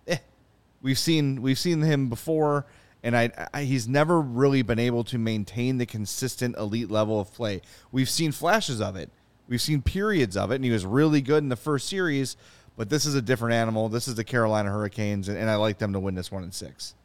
[0.07, 0.17] eh,
[0.81, 2.65] we've seen we've seen him before,
[3.03, 7.33] and I, I he's never really been able to maintain the consistent elite level of
[7.33, 7.61] play.
[7.91, 9.11] We've seen flashes of it,
[9.47, 12.35] we've seen periods of it, and he was really good in the first series.
[12.75, 13.89] But this is a different animal.
[13.89, 16.51] This is the Carolina Hurricanes, and, and I like them to win this one in
[16.53, 16.95] six.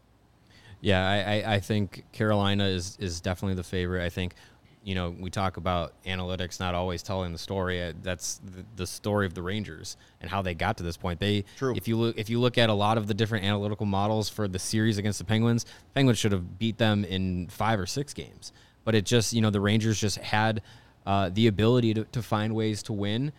[0.84, 4.04] Yeah, I, I, I think Carolina is is definitely the favorite.
[4.04, 4.34] I think,
[4.82, 7.82] you know, we talk about analytics not always telling the story.
[7.82, 11.20] Uh, That's the, the story of the Rangers and how they got to this point.
[11.20, 11.74] They, True.
[11.74, 14.46] if you look if you look at a lot of the different analytical models for
[14.46, 18.52] the series against the Penguins, Penguins should have beat them in five or six games.
[18.84, 20.60] But it just, you know, the Rangers just had
[21.06, 23.32] uh, the ability to, to find ways to win,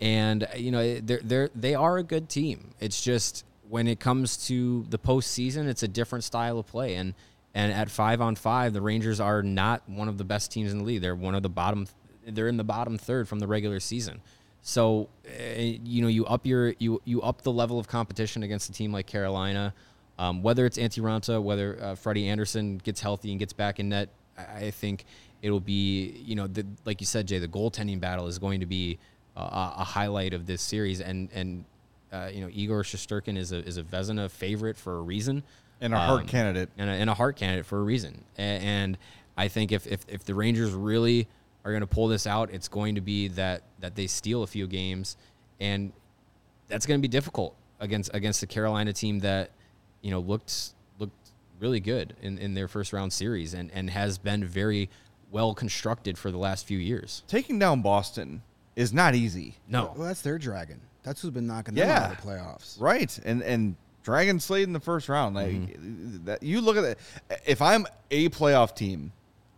[0.00, 2.74] and uh, you know, they're they're they are a good team.
[2.80, 7.14] It's just when it comes to the postseason, it's a different style of play, and
[7.54, 10.78] And at five on five, the Rangers are not one of the best teams in
[10.78, 11.00] the league.
[11.00, 11.86] They're one of the bottom.
[12.26, 14.20] They're in the bottom third from the regular season.
[14.60, 18.68] So, uh, you know, you up your you you up the level of competition against
[18.68, 19.72] a team like Carolina.
[20.18, 23.88] Um, whether it's Antti Raanta, whether uh, Freddie Andersen gets healthy and gets back in
[23.88, 25.04] net, I, I think
[25.42, 27.38] it'll be you know the, like you said, Jay.
[27.38, 28.98] The goaltending battle is going to be
[29.36, 31.64] uh, a highlight of this series, and and
[32.12, 35.42] uh, you know Igor Shesterkin is a is a Vezina favorite for a reason,
[35.80, 36.70] And a Hart candidate.
[36.78, 38.24] and a, and a Hart candidate for a reason.
[38.38, 38.98] A- And
[39.36, 41.28] I think if if, if the Rangers really
[41.64, 44.46] are going to pull this out, it's going to be that that they steal a
[44.46, 45.16] few games,
[45.60, 45.92] and
[46.68, 49.50] that's going to be difficult against against the Carolina team that
[50.02, 51.14] you know looked looked
[51.60, 54.88] really good in, in their first round series and and has been very
[55.30, 57.22] well constructed for the last few years.
[57.28, 58.42] Taking down Boston
[58.76, 59.56] is not easy.
[59.68, 60.80] No, Well, that's their dragon.
[61.08, 62.78] That's who's been knocking them out of the playoffs.
[62.80, 63.18] Right.
[63.24, 65.34] And and Dragon Slade in the first round.
[65.34, 66.24] Like Mm-hmm.
[66.26, 66.98] that you look at it
[67.46, 69.12] if I'm a playoff team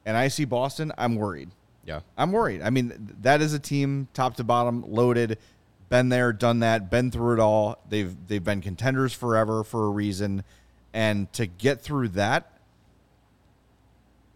[0.07, 1.51] and I see Boston, I'm worried.
[1.85, 2.01] yeah.
[2.17, 2.63] I'm worried.
[2.63, 5.39] I mean, that is a team top to bottom loaded,
[5.89, 7.79] been there, done that, been through it all.
[7.89, 10.45] They've they've been contenders forever for a reason,
[10.95, 12.53] and to get through that,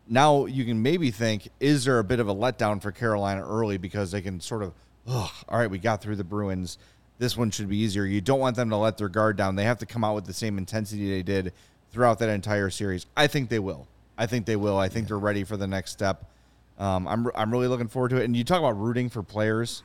[0.08, 3.78] now you can maybe think, is there a bit of a letdown for Carolina early
[3.78, 4.72] because they can sort of,
[5.06, 6.78] Ugh, all right, we got through the Bruins.
[7.18, 8.04] This one should be easier.
[8.04, 9.56] You don't want them to let their guard down.
[9.56, 11.52] They have to come out with the same intensity they did
[11.90, 13.06] throughout that entire series.
[13.16, 13.86] I think they will.
[14.18, 14.76] I think they will.
[14.78, 16.30] I think they're ready for the next step.
[16.78, 18.24] Um, I'm I'm really looking forward to it.
[18.24, 19.82] And you talk about rooting for players.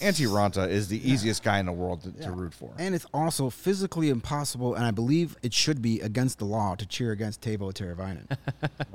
[0.00, 2.70] Antti Raanta is the easiest guy in the world to, to root for.
[2.78, 6.86] And it's also physically impossible, and I believe it should be against the law to
[6.86, 8.26] cheer against Teuvo Teravainen.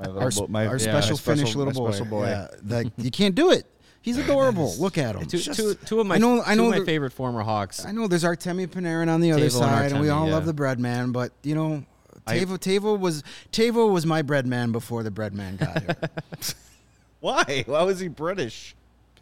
[0.00, 1.90] Our, my- our yeah, special my Finnish little boy.
[1.90, 2.26] special boy.
[2.26, 3.66] Yeah, like you can't do it.
[4.06, 4.72] He's adorable.
[4.78, 5.26] Look at him.
[5.26, 6.40] Two, Just- two, two of my I know.
[6.40, 6.66] I know.
[6.66, 7.84] of my there- favorite former Hawks.
[7.84, 8.06] I know.
[8.06, 10.34] There's Artemi Panarin on the other Teuvo and side, and we all yeah.
[10.34, 11.10] love the bread man.
[11.10, 11.82] But you know,
[12.24, 15.96] I- Teuvo Teuvo was Teuvo was my bread man before the bread man got here.
[17.20, 17.64] Why?
[17.66, 18.74] Why was he British?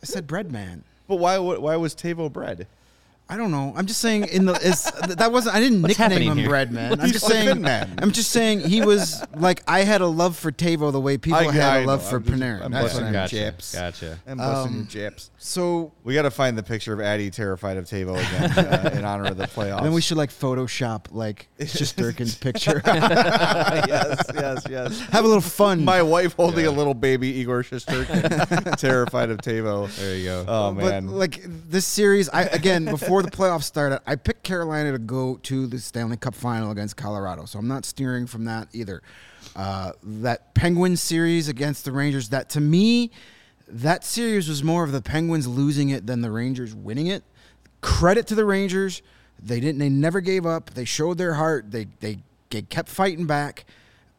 [0.03, 0.85] I said bread man.
[1.09, 1.39] But why?
[1.39, 2.67] Why was Teuvo bread?
[3.27, 3.73] I don't know.
[3.75, 6.49] I'm just saying in the is that wasn't I didn't What's nickname him here?
[6.49, 7.01] Bread Man.
[7.01, 7.99] I'm just saying Man.
[8.03, 11.39] I'm just saying he was like I had a love for Teuvo the way people
[11.39, 12.09] I- had I a love know.
[12.11, 13.37] for I'm just- I'm That's busting what I'm your gotcha.
[13.37, 13.75] chips.
[13.75, 14.19] Gotcha.
[14.27, 15.31] I'm busting Um, your chips.
[15.39, 19.05] So We got to find the picture of Addie terrified of Teuvo again uh, in
[19.07, 19.83] honor of the playoffs.
[19.83, 22.83] then we should like Photoshop like Shesterkin's picture.
[22.85, 25.01] yes, yes, yes.
[25.13, 25.83] Have a little fun.
[25.85, 29.95] My wife holding a little baby Igor Shesterkin, terrified of Teuvo.
[29.97, 30.45] There you go.
[30.47, 34.93] Oh man, But like this series, I again before the playoffs started, I picked Carolina
[34.93, 37.45] to go to the Stanley Cup final against Colorado.
[37.45, 39.03] So I'm not steering from that either.
[39.55, 43.11] Uh, that Penguins series against the Rangers, that to me,
[43.69, 47.23] that series was more of the Penguins losing it than the Rangers winning it.
[47.81, 49.03] Credit to the Rangers,
[49.43, 49.79] they didn't.
[49.79, 50.71] They never gave up.
[50.71, 51.71] They showed their heart.
[51.71, 52.19] They they,
[52.51, 53.65] they kept fighting back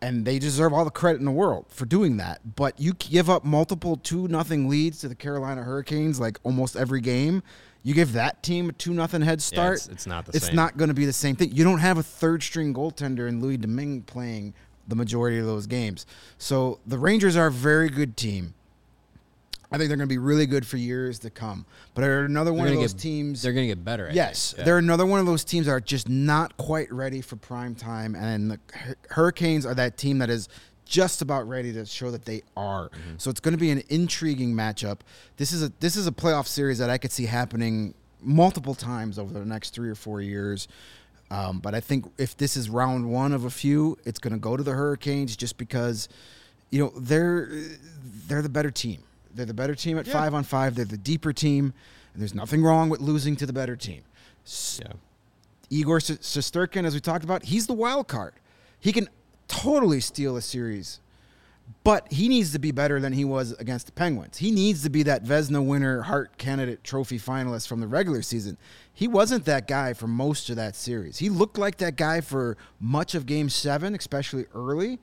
[0.01, 2.55] and they deserve all the credit in the world for doing that.
[2.55, 7.01] But you give up multiple two nothing leads to the Carolina Hurricanes like almost every
[7.01, 7.41] game.
[7.85, 9.75] You give that team a two nothing head start.
[9.75, 10.55] it's- it's not the It's same.
[10.55, 11.51] not going to be the same thing.
[11.53, 14.53] You don't have a third string goaltender in Louis Domingue playing
[14.87, 16.05] the majority of those games.
[16.39, 18.55] So the Rangers are a very good team.
[19.71, 21.65] I think they're going to be really good for years to come.
[21.93, 23.41] But they're another one They're of those get- teams.
[23.41, 24.07] They're going to get better.
[24.09, 24.55] I Yes.
[24.57, 24.63] Yeah.
[24.63, 28.15] they're another one of those teams that are just not quite ready for prime time,
[28.15, 28.59] and the
[29.11, 30.47] Hurricanes are that team that is
[30.85, 32.89] just about ready to show that they are.
[32.89, 33.15] Mm-hmm.
[33.17, 34.99] So it's going to be an intriguing matchup.
[35.37, 39.19] This is a this is a playoff series that I could see happening multiple times
[39.19, 40.67] over the next three or four years.
[41.31, 44.39] Um, but I think if this is round one of a few, it's going to
[44.39, 46.07] go to the Hurricanes just because,
[46.69, 47.49] you know, they're
[48.27, 49.01] they're the better team.
[49.33, 50.75] They're the better team at five on five.
[50.75, 51.73] They're the deeper team,
[52.13, 54.03] and there's nothing wrong with losing to the better team.
[54.45, 54.93] S- Yeah.
[55.71, 58.33] Igor S- as we talked about, he's the wild card.
[58.79, 59.09] He can
[59.47, 60.99] totally steal a series,
[61.83, 64.37] but he needs to be better than he was against the Penguins.
[64.37, 68.57] He needs to be that Vezina winner, Hart candidate, trophy finalist from the regular season.
[68.93, 71.17] He wasn't that guy for most of that series.
[71.17, 74.99] He looked like that guy for much of Game Seven, especially early,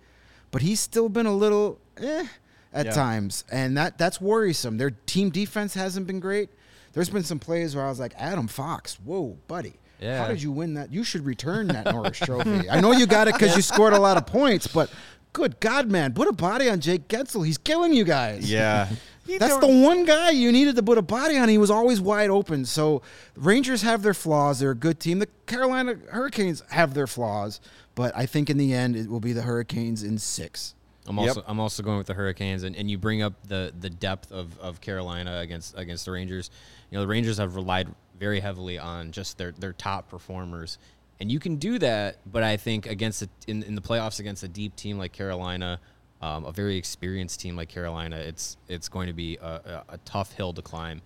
[0.50, 2.26] but he's still been a little eh
[2.72, 2.92] at Yeah.
[2.92, 4.78] times, and that that's worrisome.
[4.78, 6.48] Their team defense hasn't been great.
[6.94, 9.74] There's been some plays where I was like, Adam Fox, whoa, buddy.
[10.02, 10.92] How did you win that?
[10.92, 12.68] You should return that Norris Trophy.
[12.68, 14.90] I know you got it because you scored a lot of points, but
[15.32, 17.44] good God, man, put a body on Jake Guentzel.
[17.46, 18.50] He's killing you guys.
[18.50, 18.88] yeah.
[19.38, 21.48] That's the one guy you needed to put a body on.
[21.48, 22.64] He was always wide open.
[22.64, 23.02] So
[23.36, 24.58] Rangers have their flaws.
[24.58, 25.20] They're a good team.
[25.20, 27.60] The Carolina Hurricanes have their flaws,
[27.94, 30.74] but I think in the end it will be the Hurricanes in six.
[31.06, 31.28] I'm Yep.
[31.28, 34.32] also I'm also going with the Hurricanes, and, and you bring up the the depth
[34.32, 36.50] of, of Carolina against against the Rangers.
[36.90, 37.88] You know, the Rangers have relied
[38.22, 40.78] very heavily on just their their top performers
[41.22, 42.16] and you can do that.
[42.26, 45.78] But I think against a, in in the playoffs against a deep team like Carolina,
[46.20, 49.98] um, a very experienced team like Carolina, it's it's going to be a, a, a
[50.04, 51.00] tough hill to climb.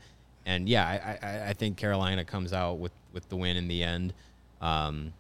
[0.47, 3.83] And yeah, I, I, I think Carolina comes out with, with the win in the
[3.83, 4.15] end.
[4.61, 5.13] Um,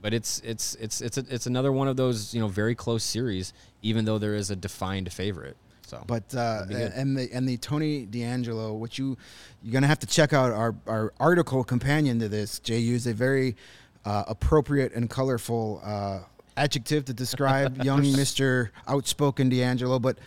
[0.00, 3.04] but it's it's it's it's a, it's another one of those you know very close
[3.04, 5.56] series, even though there is a defined favorite.
[5.90, 9.18] So, But uh, and the and the Tony DeAngelo, which you
[9.60, 12.60] you're gonna have to check out our our article companion to this.
[12.60, 13.56] Jay used a very
[14.04, 16.20] uh, appropriate and colorful uh,
[16.56, 20.00] adjective to describe young Mister outspoken DeAngelo.
[20.00, 20.18] But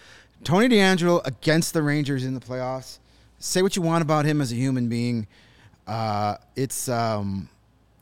[0.44, 3.00] Tony DeAngelo against the Rangers in the playoffs.
[3.40, 5.28] Say what you want about him as a human being.
[5.88, 7.48] Uh, it's um,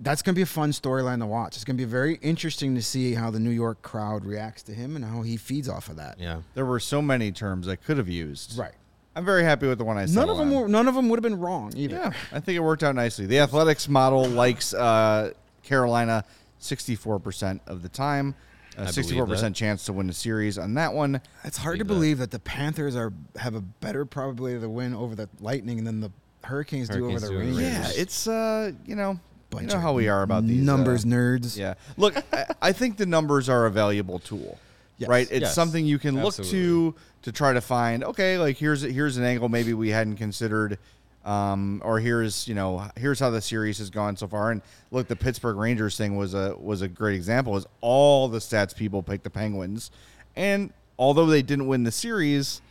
[0.01, 1.55] that's going to be a fun storyline to watch.
[1.55, 4.73] It's going to be very interesting to see how the New York crowd reacts to
[4.73, 6.19] him and how he feeds off of that.
[6.19, 8.57] yeah, There were so many terms I could have used.
[8.57, 8.73] Right.
[9.15, 10.15] I'm very happy with the one I said.
[10.15, 10.67] None of them were.
[10.69, 11.95] None of them would have been wrong either.
[11.97, 13.25] Yeah, I think it worked out nicely.
[13.25, 15.31] The Athletic's model likes uh,
[15.63, 16.23] Carolina
[16.61, 18.35] 64% of the time.
[18.77, 19.53] Uh, 64% that.
[19.53, 21.19] chance to win the series on that one.
[21.43, 22.31] It's hard to Believe that.
[22.31, 26.09] that the Panthers are have a better probability to win over the Lightning than the
[26.43, 27.97] Hurricanes, Hurricanes do do over the over Rangers.
[27.97, 29.19] Yeah, it's uh, you know,
[29.59, 31.57] you know of how we are about these uh, numbers nerds.
[31.57, 31.73] Yeah.
[31.97, 34.57] Look, I, I think the numbers are a valuable tool.
[34.97, 35.09] Yes.
[35.09, 35.27] Right?
[35.31, 35.55] It's Yes.
[35.55, 37.01] something you can look to Absolutely.
[37.23, 40.77] to try to find, okay, like here's here's an angle maybe we hadn't considered
[41.25, 44.51] um, or here's, you know, here's how the series has gone so far.
[44.51, 47.57] And look, the Pittsburgh Rangers thing was a was a great example.
[47.57, 49.91] Is all the stats people picked the Penguins.
[50.35, 52.61] And although they didn't win the series,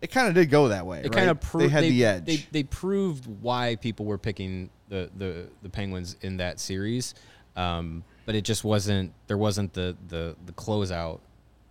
[0.00, 1.00] it kind of did go that way.
[1.00, 1.12] it right?
[1.12, 2.24] kind of proved they had the edge.
[2.26, 7.14] They, they proved why people were picking the, the, the Penguins in that series,
[7.56, 9.12] um, but it just wasn't.
[9.26, 11.20] There wasn't the the the closeout,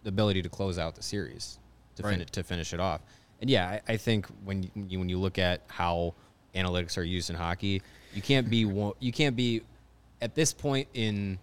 [0.03, 1.59] the ability to close out the series
[1.97, 2.13] to Right.
[2.13, 3.01] finish to finish it off.
[3.41, 6.15] And yeah, I, I think when you, when you look at how
[6.55, 7.81] analytics are used in hockey,
[8.13, 9.61] you can't be one- you can't be
[10.21, 11.37] at this point in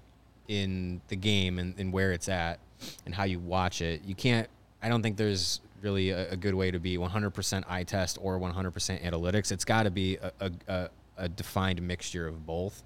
[0.49, 2.59] in the game and, and where it's at
[3.05, 4.03] and how you watch it.
[4.05, 4.49] You can't.
[4.83, 8.39] I don't think there's really a, a good way to be 100% eye test or
[8.39, 9.51] 100% analytics.
[9.53, 12.83] It's got to be a, a, a, a defined mixture of both,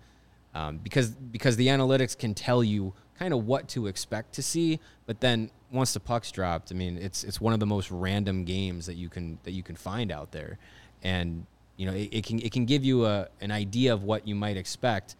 [0.54, 4.80] um, because because the analytics can tell you kind of what to expect to see,
[5.06, 8.44] but then once the puck's dropped, I mean, it's it's one of the most random
[8.44, 10.58] games that you can that you can find out there,
[11.02, 14.26] and you know it, it can it can give you a an idea of what
[14.26, 15.16] you might expect,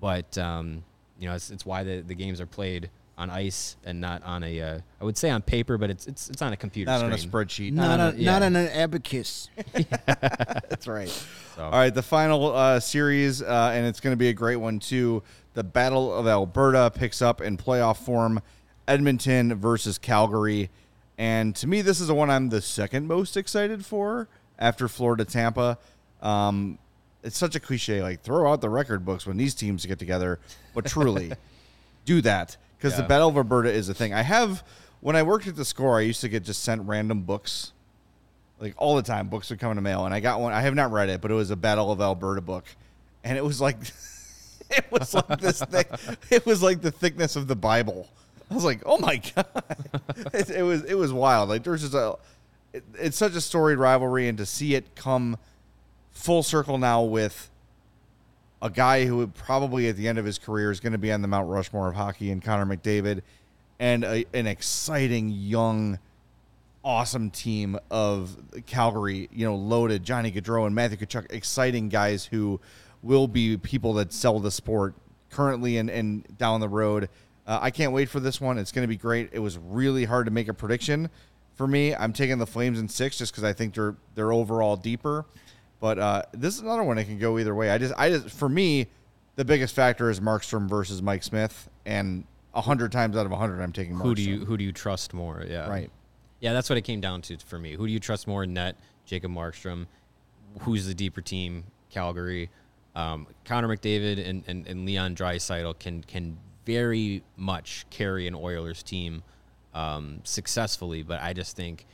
[0.00, 0.84] but um,
[1.18, 4.42] you know it's, it's why the, the games are played on ice and not on
[4.42, 6.98] a uh, I would say on paper, but it's it's it's on a computer not
[6.98, 7.12] screen.
[7.12, 7.72] on a spreadsheet.
[7.72, 8.32] Not, no, on, yeah.
[8.32, 9.48] not on an abacus.
[9.72, 11.08] That's right.
[11.08, 14.56] So- All right, the final uh, series, uh, and it's going to be a great
[14.56, 15.22] one too.
[15.54, 18.40] The Battle of Alberta picks up in playoff form.
[18.86, 20.68] Edmonton versus Calgary,
[21.16, 25.24] and to me, this is the one I'm the second most excited for after Florida
[25.24, 25.78] Tampa.
[26.20, 26.78] Um,
[27.22, 30.38] it's such a cliche, like throw out the record books when these teams get together,
[30.74, 31.32] but truly
[32.04, 34.12] do that because the Battle of Alberta is a thing.
[34.12, 34.62] I have
[35.00, 37.72] when I worked at the score, I used to get just sent random books.
[38.60, 40.60] Like all the time books would come in the mail and i got one i
[40.60, 42.64] have not read it but it was a battle of alberta book.
[43.24, 43.76] And it was like
[44.70, 45.84] it was like this thing.
[46.30, 48.08] it was like the thickness of the bible.
[48.50, 49.46] I was like oh my god.
[50.34, 51.48] It, it was it was wild.
[51.48, 52.16] Like there's just a
[52.72, 55.38] it, it's such a storied rivalry and to see it come
[56.12, 57.50] full circle now with
[58.64, 61.22] a guy who probably at the end of his career is going to be on
[61.22, 63.20] the mount rushmore of hockey and connor mcdavid
[63.78, 65.98] and a, an exciting young
[66.82, 68.36] awesome team of
[68.66, 72.60] Calgary, you know, loaded Johnny Gaudreau and Matthew Tkachuk, exciting guys who
[73.02, 74.94] will be people that sell the sport
[75.30, 77.08] currently and, and down the road.
[77.46, 78.58] Uh, I can't wait for this one.
[78.58, 79.30] It's going to be great.
[79.32, 81.10] It was really hard to make a prediction
[81.54, 81.94] for me.
[81.94, 85.24] I'm taking the Flames in six just because I think they're they're overall deeper.
[85.84, 87.68] But uh, this is another one that can go either way.
[87.68, 88.86] I just I just for me,
[89.36, 92.24] the biggest factor is Markstrom versus Mike Smith, and
[92.54, 94.02] hundred times out of hundred, I'm taking Markstrom.
[94.02, 95.44] who do you who do you trust more?
[95.46, 95.90] Yeah, Right.
[96.40, 97.74] Yeah, that's what it came down to for me.
[97.74, 98.76] Who do you trust more in net?
[99.04, 99.84] Jacob Markstrom.
[100.60, 101.64] Who's the deeper team?
[101.90, 102.48] Calgary.
[102.96, 108.82] Um, Connor McDavid and, and, and Leon Draisaitl can can very much carry an Oilers
[108.82, 109.22] team
[109.74, 111.84] um, successfully, but I just think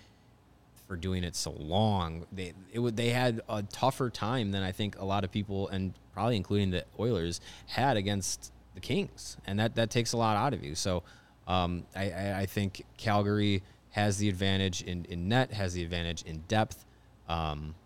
[0.90, 4.72] for doing it so long, they it would they had a tougher time than I
[4.72, 9.60] think a lot of people and probably including the Oilers had against the Kings, and
[9.60, 10.74] that that takes a lot out of you.
[10.74, 11.04] So
[11.46, 16.22] um, I, I, I think Calgary has the advantage in, in net, has the advantage
[16.22, 16.84] in depth.
[17.28, 17.76] Um,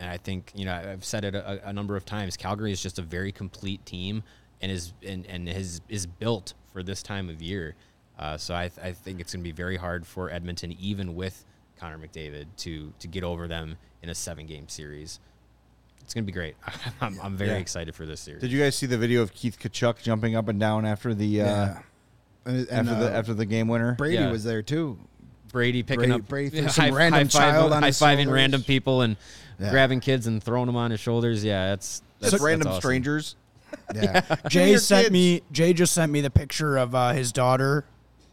[0.00, 2.38] and I think you know I've said it a, a number of times.
[2.38, 4.22] Calgary is just a very complete team,
[4.62, 7.74] and is and, and is is built for this time of year.
[8.18, 11.44] Uh, so I, I think it's going to be very hard for Edmonton, even with
[11.78, 15.20] Connor McDavid, to to get over them in a seven game series.
[16.02, 16.56] it's gonna be great.
[17.00, 17.56] I'm, I'm very Yeah.
[17.56, 18.40] excited for this series.
[18.40, 21.40] Did you guys see the video of Keith Tkachuk jumping up and down after the
[21.42, 21.78] uh, Yeah.
[22.46, 23.94] And, and, after the uh, after the game winner?
[23.94, 24.30] Brady Yeah.
[24.30, 24.98] was there too.
[25.50, 29.00] Brady picking Brady- up Brady threw high, some random high child high fiving random people
[29.02, 29.16] and
[29.58, 29.70] Yeah.
[29.70, 31.42] grabbing kids and throwing them on his shoulders.
[31.44, 32.80] Yeah, that's that's, Just random that's awesome.
[32.82, 33.36] strangers.
[33.94, 34.36] Yeah.
[34.48, 35.12] Jay sent kids.
[35.12, 35.42] me.
[35.52, 37.84] Jay just sent me the picture of uh, his daughter,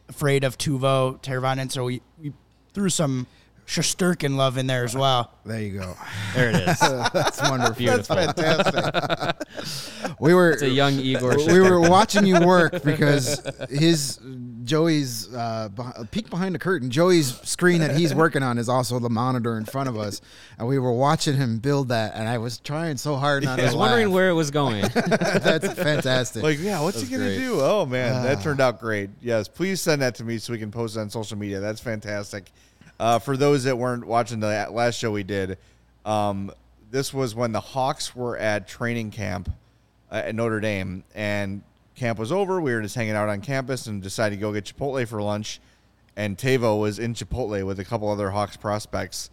[0.10, 1.72] afraid of Teuvo Teravainen.
[1.72, 2.32] So we, we
[2.74, 3.28] threw some
[3.68, 5.32] Shesterkin love in there as well.
[5.46, 5.96] there you go.
[6.36, 6.80] There it is.
[6.80, 7.76] That's wonderful.
[7.76, 8.18] Beautiful.
[10.20, 11.36] We were It's a young Igor.
[11.48, 14.20] we were watching you work because his
[14.64, 16.92] Joey's uh, beh- peek behind the curtain.
[16.92, 20.22] Joey's screen that he's working on is also the monitor in front of us,
[20.60, 22.14] and we were watching him build that.
[22.16, 24.14] And I was trying so hard not I to was wondering laugh.
[24.16, 24.82] where it was going.
[24.94, 26.44] That's fantastic.
[26.44, 27.38] Like, yeah, what's he gonna great.
[27.40, 27.60] do?
[27.60, 29.10] Oh man, that turned out great.
[29.22, 31.60] Yes, please send that to me so we can post it on social media.
[31.60, 32.52] That's fantastic.
[33.02, 35.58] Uh, for those that weren't watching the last show we did,
[36.06, 36.52] um,
[36.92, 39.50] this was when the Hawks were at training camp
[40.12, 41.64] uh, at Notre Dame, and
[41.96, 42.62] camp was over.
[42.62, 45.60] We were just hanging out on campus and decided to go get Chipotle for lunch.
[46.16, 49.32] And Teuvo was in Chipotle with a couple other Hawks prospects,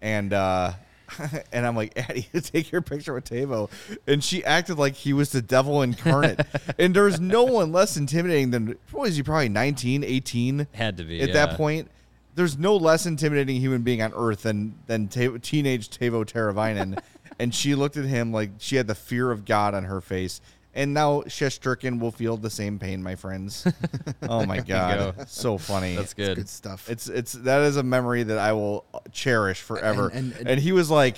[0.00, 0.72] and uh,
[1.52, 3.68] and I'm like, Addie, take your picture with Teuvo,
[4.06, 6.40] and she acted like he was the devil incarnate.
[6.78, 11.04] and there's no one less intimidating than what was he probably 19, 18 Had to
[11.04, 11.34] be at yeah.
[11.34, 11.90] that point.
[12.34, 16.98] There's no less intimidating human being on earth than than Ta- teenage Teuvo Teravainen,
[17.38, 20.40] and she looked at him like she had the fear of God on her face.
[20.72, 23.66] And now Shesterkin will feel the same pain, my friends.
[24.22, 25.24] oh my god, go.
[25.26, 25.96] so funny.
[25.96, 26.36] That's good.
[26.36, 26.88] good stuff.
[26.88, 30.08] It's it's that is a memory that I will cherish forever.
[30.08, 31.16] And- And, and- he was like,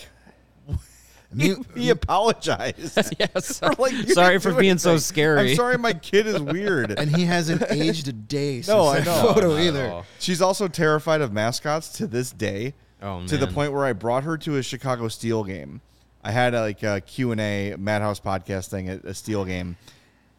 [1.39, 2.99] he, Me- he apologized.
[3.19, 3.63] yes.
[3.63, 5.03] Like, you Sorry didn't for do being so anything.
[5.05, 5.51] scary.
[5.51, 6.99] I'm sorry, my kid is weird.
[6.99, 9.33] and he hasn't aged a day since No, I that know.
[9.35, 9.91] photo Not at either.
[9.91, 10.07] all.
[10.19, 12.75] She's also terrified of mascots to this day.
[13.01, 13.55] Oh, To the man.
[13.55, 15.81] point where I brought her to a Chicago Steel game.
[16.23, 19.77] I had a, like a Q and A Madhouse podcast thing at a Steel game,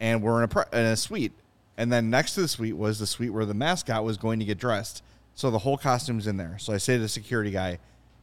[0.00, 1.32] and we're in a pre- in a suite,
[1.76, 4.46] and then next to the suite was the suite where the mascot was going to
[4.46, 5.02] get dressed.
[5.34, 6.56] So the whole costume's in there.
[6.58, 7.80] So I say to the security guy,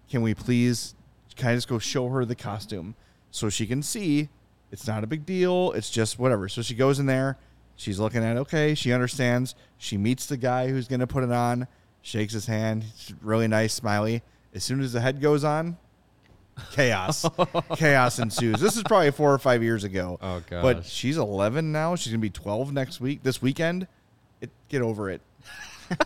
[0.10, 0.96] "Can we please,
[1.36, 2.96] can I just go show her the costume
[3.32, 4.30] so she can see?
[4.72, 5.72] It's not a big deal.
[5.74, 7.38] It's just whatever." So she goes in there.
[7.76, 8.76] She's looking at it, okay.
[8.76, 9.56] She understands.
[9.78, 11.68] She meets the guy who's going to put it on,
[12.04, 12.84] shakes his hand.
[12.84, 14.22] He's really nice, smiley.
[14.54, 15.78] As soon as the head goes on,
[16.74, 17.26] chaos.
[17.76, 18.60] chaos ensues.
[18.60, 20.20] This is probably four or five years ago.
[20.22, 20.62] Oh, god!
[20.62, 21.96] But she's 11 now.
[21.96, 23.88] She's going to be 12 next week, this weekend.
[24.42, 25.22] It, get over it.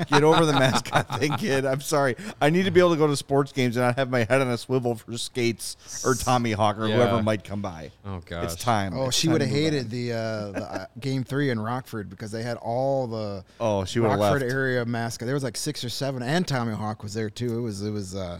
[0.08, 1.66] Get over the mascot thing, kid.
[1.66, 2.16] I'm sorry.
[2.42, 4.42] I need to be able to go to sports games and not have my head
[4.42, 6.96] on a swivel for skates or Tommy Hawk or Yeah.
[6.96, 7.92] whoever might come by.
[8.06, 8.44] Oh gosh.
[8.46, 8.94] It's time.
[8.98, 12.32] Oh, It's she would have hated the, uh, the uh, game three in Rockford because
[12.32, 14.54] they had all the Oh, she would have Rockford left.
[14.54, 15.26] area mascot.
[15.26, 17.58] There was like six or seven, and Tommy Hawk was there too.
[17.58, 18.40] It was it was uh,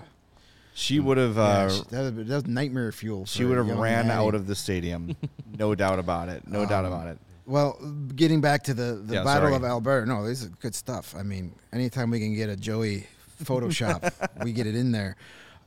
[0.74, 1.36] She would have.
[1.36, 3.26] yeah, Uh, she- that, was, that was nightmare fuel.
[3.26, 4.20] she would have ran Maddie.
[4.20, 5.16] out of the stadium.
[5.58, 6.48] no doubt about it.
[6.48, 7.18] No doubt about it.
[7.46, 7.74] Well,
[8.16, 9.56] getting back to the, the Yeah, Battle sorry.
[9.56, 11.16] of Alberta, no, this is good stuff.
[11.18, 13.06] I mean, anytime we can get a Joey
[13.44, 14.12] Photoshop,
[14.44, 15.16] we get it in there.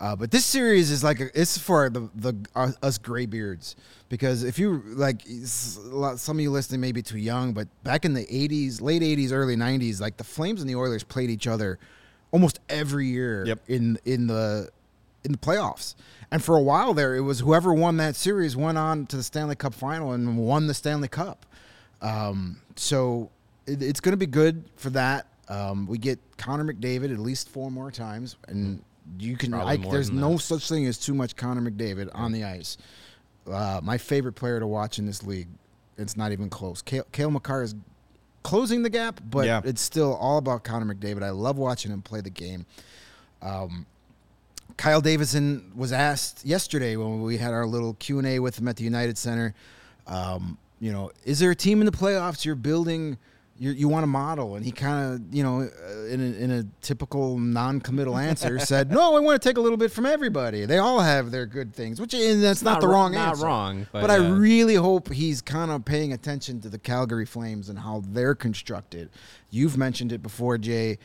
[0.01, 3.74] Uh, but this series is like a, it's for the the uh, us graybeards
[4.09, 5.22] because if you like
[5.87, 9.03] lot- some of you listening may be too young, but back in the '80s, late
[9.03, 11.81] '80s, early '90s, like the Flames and the Oilers played each other
[12.31, 13.61] almost every year Yep.
[13.66, 14.70] in in the
[15.24, 15.97] in the playoffs.
[16.31, 19.22] And for a while there, it was whoever won that series went on to the
[19.24, 21.45] Stanley Cup final and won the Stanley Cup.
[22.03, 23.30] Um, so
[23.66, 25.26] it, it's going to be good for that.
[25.49, 28.82] Um, we get Connor McDavid at least four more times, and
[29.18, 29.55] you can.
[29.55, 30.38] I, there's no that.
[30.40, 32.76] such thing as too much Connor McDavid on the ice.
[33.51, 35.49] Uh, my favorite player to watch in this league.
[35.96, 36.82] It's not even close.
[36.82, 37.74] Cale, Cale Makar is
[38.42, 39.62] closing the gap, but Yeah.
[39.64, 41.22] it's still all about Connor McDavid.
[41.24, 42.66] I love watching him play the game.
[43.42, 43.86] Um,
[44.76, 48.68] Kyle Davidson was asked yesterday when we had our little Q and A with him
[48.68, 49.55] at the United Center.
[50.07, 53.18] Um, you know, is there a team in the playoffs you're building?
[53.61, 56.51] You, you want to model, and he kind of, you know, uh, in a, in
[56.53, 60.64] a typical non-committal answer, said, "No, I want to take a little bit from everybody.
[60.64, 63.45] They all have their good things, which and that's not, Not the wrong not answer.
[63.47, 67.68] wrong, but, but I really hope he's kind of paying attention to the Calgary Flames
[67.68, 69.11] and how they're constructed.
[69.51, 70.99] You've mentioned it before, Jay.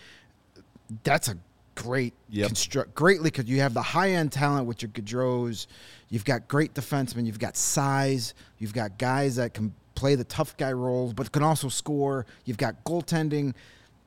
[1.04, 1.38] That's a
[1.76, 2.48] great Yep.
[2.48, 2.96] construct.
[2.96, 5.68] Greatly, because you have the high end talent with your Gaudreaus.
[6.10, 7.26] You've got great defensemen.
[7.26, 8.34] You've got size.
[8.60, 12.26] You've got guys that can play the tough guy roles, but can also score.
[12.46, 13.54] You've got goaltending.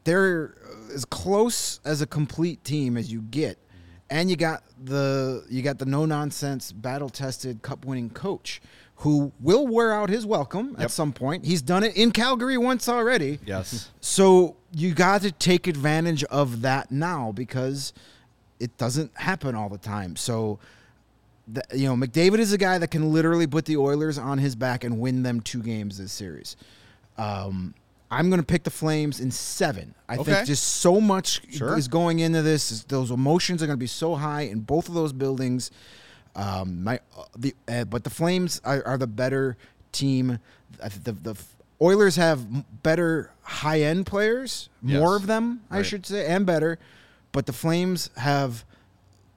[0.04, 3.58] They're uh, as close as a complete team as you get,
[4.08, 8.60] and you got the you got the no nonsense, battle tested, cup winning coach
[9.00, 10.80] who will wear out his welcome Yep.
[10.80, 11.44] at some point.
[11.44, 13.38] He's done it in Calgary once already.
[13.44, 13.90] Yes.
[14.00, 17.94] So you got to take advantage of that now because
[18.60, 20.16] it doesn't happen all the time.
[20.16, 20.58] So
[21.48, 24.54] the, you know, McDavid is a guy that can literally put the Oilers on his
[24.54, 26.56] back and win them two games this series.
[27.16, 27.72] Um,
[28.10, 29.94] I'm going to pick the Flames in seven.
[30.08, 30.34] I Okay.
[30.34, 31.76] think just so much Sure.
[31.78, 32.84] is going into this.
[32.84, 35.70] Those emotions are going to be so high in both of those buildings.
[36.34, 39.56] Um, my uh, the uh, but the Flames are, are the better
[39.92, 40.38] team.
[40.78, 41.34] Think The, the
[41.80, 45.20] Oilers have better high end players, more Yes.
[45.22, 45.86] of them, I Right.
[45.86, 46.78] should say, and better.
[47.32, 48.64] But the Flames have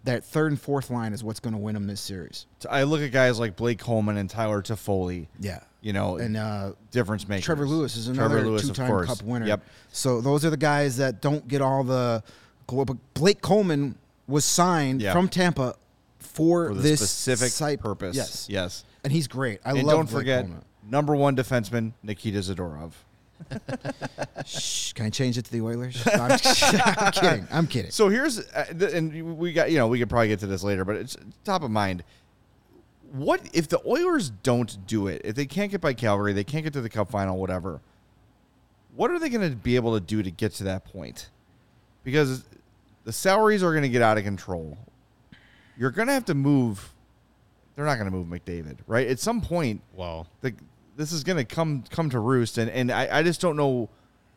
[0.05, 2.45] that third and fourth line is what's going to win them this series.
[2.69, 5.27] I look at guys like Blake Coleman and Tyler Toffoli.
[5.39, 5.59] Yeah.
[5.81, 7.45] You know, And uh, difference makers.
[7.45, 9.05] Trevor Lewis is another Lewis, two-time.
[9.05, 9.45] Cup winner.
[9.45, 9.61] Yep.
[9.91, 12.23] So those are the guys that don't get all the.
[12.67, 13.95] but Blake Coleman
[14.27, 15.75] was signed from Tampa
[16.19, 18.15] for, For this specific site- purpose.
[18.15, 18.83] Yes, Yes.
[19.03, 19.59] and he's great.
[19.65, 19.95] I and love.
[19.95, 20.65] don't Blake forget, Coleman.
[20.89, 22.91] Number one defenseman, Nikita Zadorov.
[24.45, 26.05] Shh, can I change it to the Oilers?
[26.05, 26.31] No, I'm,
[26.97, 27.47] I'm kidding.
[27.51, 27.91] I'm kidding.
[27.91, 30.63] So here's, uh, th- and we got, you know, we could probably get to this
[30.63, 32.03] later, but it's top of mind.
[33.11, 35.21] What if the Oilers don't do it?
[35.23, 37.81] If they can't get by Calgary, they can't get to the Cup final, whatever.
[38.95, 41.29] What are they going to be able to do to get to that point?
[42.03, 42.43] Because
[43.05, 44.77] the salaries are going to get out of control.
[45.77, 46.93] You're going to have to move.
[47.75, 49.07] They're not going to move McDavid, right?
[49.07, 50.53] At some point, Well, the,
[50.99, 53.89] this is going to come come to roost, and, and I, I just don't know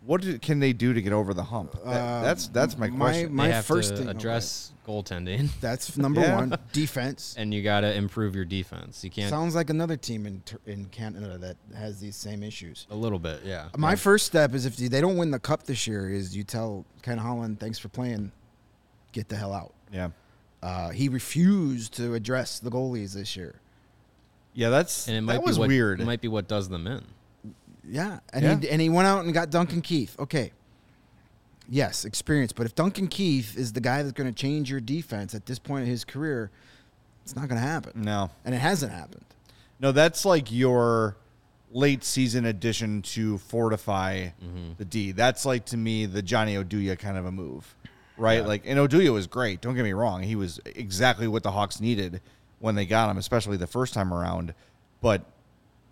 [0.05, 1.73] what do, can they do to get over the hump.
[1.85, 3.35] That- Uh, that's that's my my- question.
[3.35, 4.17] my they have first to thing- okay.
[4.19, 6.35] address goaltending, That's number Yeah.
[6.37, 6.59] one.
[6.73, 7.35] Defense.
[7.39, 9.05] and you got to improve your defense.
[9.05, 12.87] You can't Sounds like another team in Tur- in Canada that has these same issues.
[12.91, 13.69] a little bit, yeah.
[13.77, 16.85] My first step is if they don't win the cup this year, is you tell
[17.03, 18.33] Ken Holland, thanks for playing,
[19.13, 19.73] get the hell out.
[19.93, 20.09] yeah,
[20.63, 23.55] Uh, he refused to address the goalies this year.
[24.55, 26.01] Yeah, that's and it might that be was what, weird.
[26.01, 27.03] It might be what does them in.
[27.85, 28.59] Yeah, and Yeah.
[28.61, 30.15] he and he went out and got Duncan Keith.
[30.19, 30.53] Okay,
[31.69, 32.53] yes, experience.
[32.53, 35.59] But if Duncan Keith is the guy that's going to change your defense at this
[35.59, 36.51] point in his career,
[37.25, 37.93] it's not going to happen.
[38.03, 39.25] no, And it hasn't happened.
[39.81, 41.17] no, that's like your
[41.73, 44.73] late season addition to fortify mm-hmm.
[44.77, 45.13] the D.
[45.13, 47.75] That's like to me the Johnny Oduya kind of a move,
[48.17, 48.47] right?
[48.47, 49.61] Like, and Oduya was great.
[49.61, 52.21] Don't get me wrong; he was exactly what the Hawks needed
[52.63, 54.55] when they got him, especially the first time around.
[55.03, 55.25] But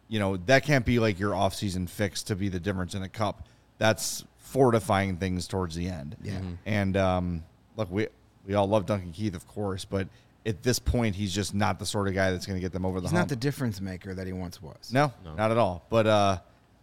[0.09, 3.09] you know that can't be like your offseason fix to be the difference in a
[3.09, 3.47] cup.
[3.79, 6.17] That's fortifying things towards the end.
[6.23, 6.39] Yeah.
[6.39, 6.57] Mhm.
[6.67, 7.45] And um,
[7.77, 8.09] look, we
[8.47, 10.09] we all love Duncan Keith, of course, but
[10.47, 12.87] at this point, he's just not the sort of guy that's going to get them
[12.87, 13.21] over the He's hump.
[13.21, 14.91] not the difference maker that he once was.
[14.93, 15.85] no, not at all.
[15.91, 16.39] But uh,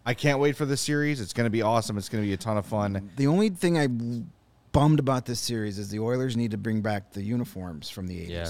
[0.06, 1.20] I can't wait for this series.
[1.20, 1.98] It's going to be awesome.
[1.98, 3.10] It's going to be a ton of fun.
[3.16, 3.88] The only thing I
[4.72, 8.16] bummed about this series is the Oilers need to bring back the uniforms from the
[8.16, 8.30] 80s.
[8.30, 8.50] Yeah.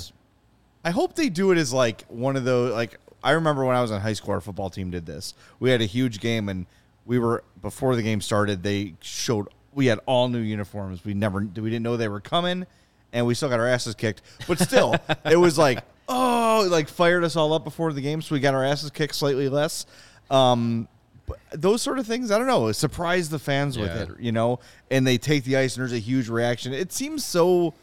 [0.88, 3.82] I hope they do it as like one of those like I remember when I
[3.82, 5.34] was in high school, our football team did this.
[5.60, 6.66] We had a huge game and
[7.06, 8.64] we were before the game started.
[8.64, 11.04] They showed we had all new uniforms.
[11.04, 12.66] We never we didn't know they were coming,
[13.12, 14.22] and we still got our asses kicked.
[14.48, 18.22] But still, it was like oh, it, like fired us all up before the game,
[18.22, 19.86] so we got our asses kicked slightly less.
[20.32, 20.88] Um,
[21.26, 24.62] but those sort of things, I don't know, surprise the fans with it, you know.
[24.90, 26.72] And they take the ice, and there's a huge reaction.
[26.72, 27.74] It seems so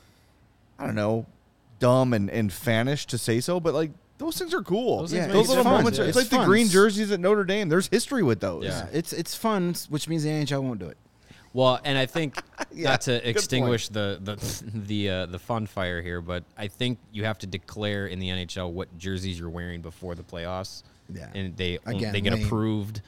[0.78, 1.26] I don't know,
[1.84, 5.00] dumb and, and fanish to say so, but like those things are cool.
[5.00, 5.72] Those Those, little fun.
[5.78, 6.08] moments, are, Yeah.
[6.08, 6.40] it's, It's like fun.
[6.40, 7.68] the green jerseys at Notre Dame.
[7.68, 8.64] There's history with those.
[8.64, 8.86] Yeah.
[8.92, 10.96] It's it's fun, which means the NHL won't do it.
[11.52, 12.40] Well, and I think
[12.72, 14.36] Yeah, not to extinguish the the
[14.92, 18.28] the uh, the fun fire here, but I think you have to declare in the
[18.28, 20.82] NHL what jerseys you're wearing before the playoffs.
[21.12, 21.28] Yeah.
[21.34, 22.46] and they Again, they get lame.
[22.46, 23.02] approved.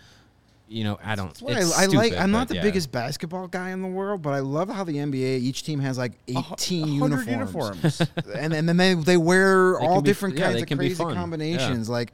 [0.69, 1.31] You know, I don't.
[1.31, 2.09] It's I, I like.
[2.09, 2.63] stupid, I'm not the yeah.
[2.63, 5.97] biggest basketball guy in the world, but I love how the NBA each team has
[5.97, 8.03] like 18 a hundred uniforms, uniforms.
[8.35, 11.89] and and then they they wear They all be- different yeah, kinds of crazy combinations.
[11.89, 12.13] Like,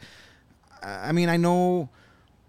[0.83, 1.89] I mean, I know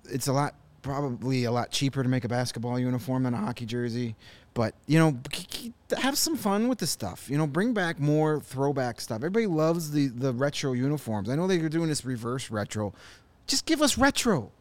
[0.06, 3.66] it's a lot, probably a lot cheaper to make a basketball uniform than a hockey
[3.66, 4.16] jersey,
[4.54, 5.18] but you know,
[5.98, 7.30] have some fun with the stuff.
[7.30, 9.18] You know, bring back more throwback stuff.
[9.18, 11.30] Everybody loves the the retro uniforms.
[11.30, 12.94] I know that you're doing this reverse retro.
[13.48, 14.52] Just give us retro.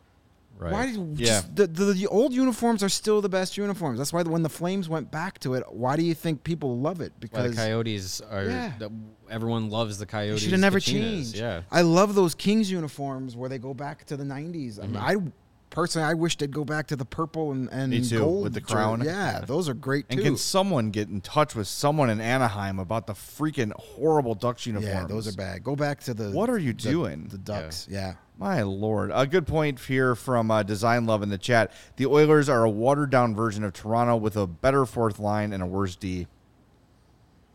[0.62, 0.72] Right.
[0.72, 0.92] Why?
[0.92, 1.26] Do, Yeah.
[1.26, 3.98] just- the, the the old uniforms are still the best uniforms.
[3.98, 7.00] That's why when the Flames went back to it, why do you think people love
[7.00, 7.12] it?
[7.12, 8.44] Why Because the Coyotes are.
[8.44, 8.72] Yeah.
[8.78, 8.90] The,
[9.30, 10.42] everyone loves the Coyotes.
[10.42, 11.36] should have never Kachinas, changed.
[11.36, 11.62] Yeah.
[11.70, 14.78] I love those Kings uniforms where they go back to the '90s.
[14.78, 14.96] I, mean, mm-hmm.
[15.28, 15.32] I
[15.72, 18.54] personally, I wish they'd go back to the purple and and Me too, gold with
[18.54, 19.02] the jer- crown.
[19.04, 20.14] Yeah, those are great too.
[20.18, 24.64] And can someone get in touch with someone in Anaheim about the freaking horrible Ducks
[24.66, 24.94] uniforms?
[24.94, 25.64] yeah, those are bad.
[25.64, 26.30] Go back to the.
[26.30, 27.26] What are you the- doing?
[27.28, 27.88] The Ducks.
[27.90, 28.14] Yeah.
[28.38, 29.10] My lord.
[29.14, 31.72] A good point here from uh, Design Love in the chat.
[31.96, 35.62] The Oilers are a watered down version of Toronto with a better fourth line and
[35.62, 36.26] a worse D.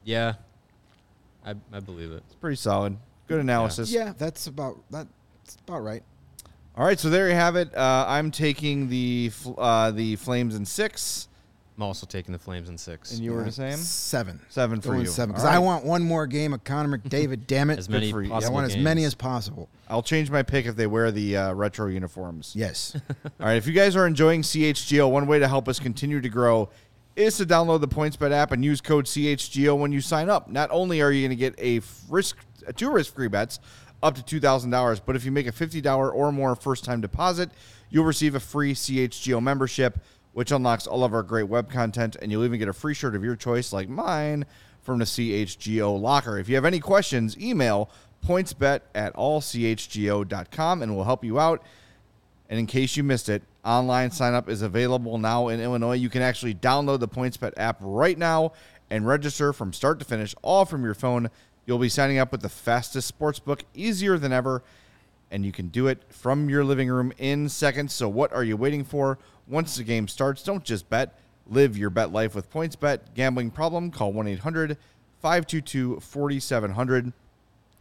[0.03, 0.34] Yeah.
[1.45, 2.24] I I believe it.
[2.26, 2.97] It's pretty solid.
[3.28, 3.91] Good analysis.
[3.91, 6.03] Yeah, that's about that's about right.
[6.78, 7.76] All right, so there you have it.
[7.76, 11.28] Uh, I'm taking the fl- uh, the Flames in six.
[11.76, 13.14] I'm also taking the Flames in six.
[13.14, 13.78] And you were the same?
[13.78, 14.40] Seven.
[14.50, 15.08] Seven for Going you.
[15.08, 15.34] Seven.
[15.34, 15.64] Because All I right.
[15.64, 17.42] want one more game of Connor McDavid.
[17.48, 17.80] damn it.
[17.80, 18.30] as many for you.
[18.30, 19.70] I possible want as many as possible.
[19.90, 22.54] I'll change my pick if they wear the uh, retro uniforms.
[22.56, 22.96] Yes.
[23.40, 26.30] All right, if you guys are enjoying CHGO, one way to help us continue to
[26.30, 26.70] grow
[27.16, 30.48] is to download the PointsBet app and use code CHGO when you sign up.
[30.48, 32.38] Not only are you going to get a risk,
[32.76, 33.60] two risk-free bets
[34.04, 37.02] up to two thousand dollars, but if you make a fifty dollar or more first-time
[37.02, 37.50] deposit,
[37.89, 40.00] you'll receive a free CHGO membership,
[40.34, 43.16] which unlocks all of our great web content, and you'll even get a free shirt
[43.16, 44.45] of your choice, like mine,
[44.82, 46.38] from the CHGO locker.
[46.38, 47.89] If you have any questions, email
[48.26, 51.64] pointsbet at allchgo.com and we'll help you out.
[52.50, 55.95] And in case you missed it, online sign up is available now in Illinois.
[55.95, 58.54] You can actually download the PointsBet app right now
[58.89, 61.30] and register from start to finish, all from your phone.
[61.68, 64.63] You'll be signing up with the fastest sports book, easier than ever,
[65.30, 67.93] and you can do it from your living room in seconds.
[67.93, 69.20] So, what are you waiting for?
[69.49, 71.20] Once the game starts, don't just bet.
[71.45, 73.13] Live your bet life with PointsBet.
[73.15, 73.91] Gambling problem?
[73.91, 74.78] Call 1 800
[75.22, 77.11] 522 4700.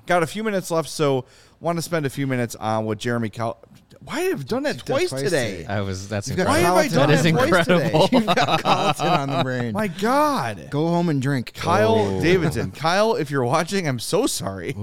[0.06, 1.24] Got a few minutes left, so
[1.60, 3.30] want to spend a few minutes on what Jeremy.
[4.06, 5.58] Why have I done that twice twice today?
[5.58, 5.66] today.
[5.66, 6.08] I was.
[6.08, 7.84] That's You've got Why have I done That is that twice today?
[7.86, 8.08] incredible.
[8.12, 9.72] You've got Carlton on the brain.
[9.72, 10.68] My God.
[10.70, 11.52] Go home and drink.
[11.54, 12.20] Kyle Oh.
[12.22, 12.70] Davidson.
[12.70, 14.76] Kyle, if you're watching, I'm so sorry.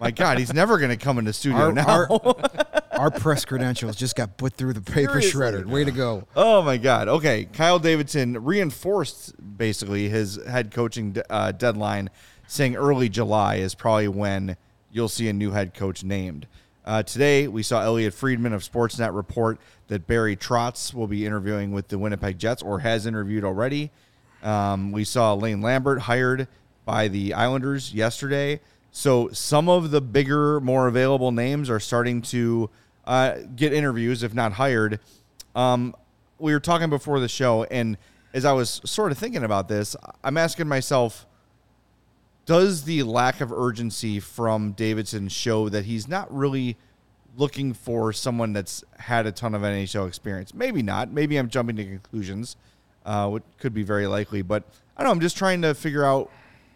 [0.00, 1.86] My God, he's never going to come in the studio Our, now.
[1.86, 2.34] our,
[2.92, 5.40] our press credentials just got put through the paper Seriously.
[5.40, 5.66] shredder.
[5.66, 6.26] Way to go.
[6.34, 7.08] oh, my God.
[7.08, 7.44] Okay.
[7.52, 12.08] Kyle Davidson reinforced basically his head coaching uh, deadline,
[12.46, 14.56] saying early July is probably when
[14.90, 16.46] you'll see a new head coach named.
[16.84, 21.70] Uh, today, we saw Elliotte Friedman of Sportsnet report that Barry Trotz will be interviewing
[21.70, 23.90] with the Winnipeg Jets or has interviewed already.
[24.42, 26.48] Um, we saw Lane Lambert hired
[26.84, 28.60] by the Islanders yesterday.
[28.90, 32.68] So some of the bigger, more available names are starting to
[33.04, 34.98] uh, get interviews, if not hired.
[35.54, 35.94] Um,
[36.38, 37.96] we were talking before the show, and
[38.34, 41.26] as I was sort of thinking about this, I'm asking myself,
[42.46, 46.76] does the lack of urgency from Davidson show that he's not really
[47.36, 50.52] looking for someone that's had a ton of NHL experience?
[50.52, 51.10] Maybe not.
[51.10, 52.56] Maybe I'm jumping to conclusions,
[53.04, 54.42] uh, which could be very likely.
[54.42, 54.64] But
[54.96, 55.12] I don't know.
[55.12, 56.30] I'm just trying to figure out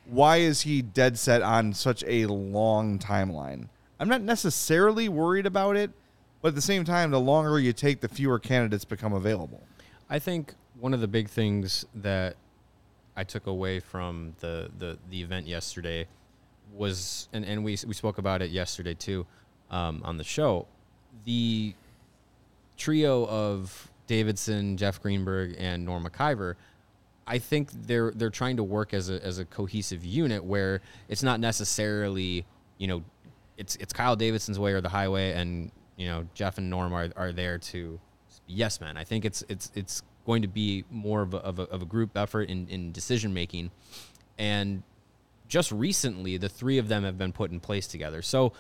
[0.07, 3.69] why is he dead set on such a long timeline.
[3.99, 5.91] I'm not necessarily worried about it,
[6.43, 9.63] but at the same time, the longer you take, the fewer candidates become available.
[10.09, 12.37] I think one of the big things that
[13.17, 16.07] I took away from the the, the event yesterday
[16.73, 19.27] was, and, and we we spoke about it yesterday too,
[19.71, 20.67] um, on the show,
[21.25, 21.75] the
[22.77, 26.55] trio of Davidson, Jeff Greenberg, and Norm Maciver.
[27.27, 31.23] I think they're they're trying to work as a as a cohesive unit where it's
[31.23, 32.45] not necessarily
[32.79, 33.03] you know
[33.57, 37.11] it's it's Kyle Davidson's way or the highway, and you know Jeff and Norm are,
[37.17, 37.99] are there to
[38.47, 38.97] yes men.
[38.97, 41.85] I think it's it's it's going to be more of a, of a, of a
[41.87, 43.71] group effort in, in decision making,
[44.37, 44.83] and
[45.49, 48.21] just recently the three of them have been put in place together.
[48.21, 48.53] So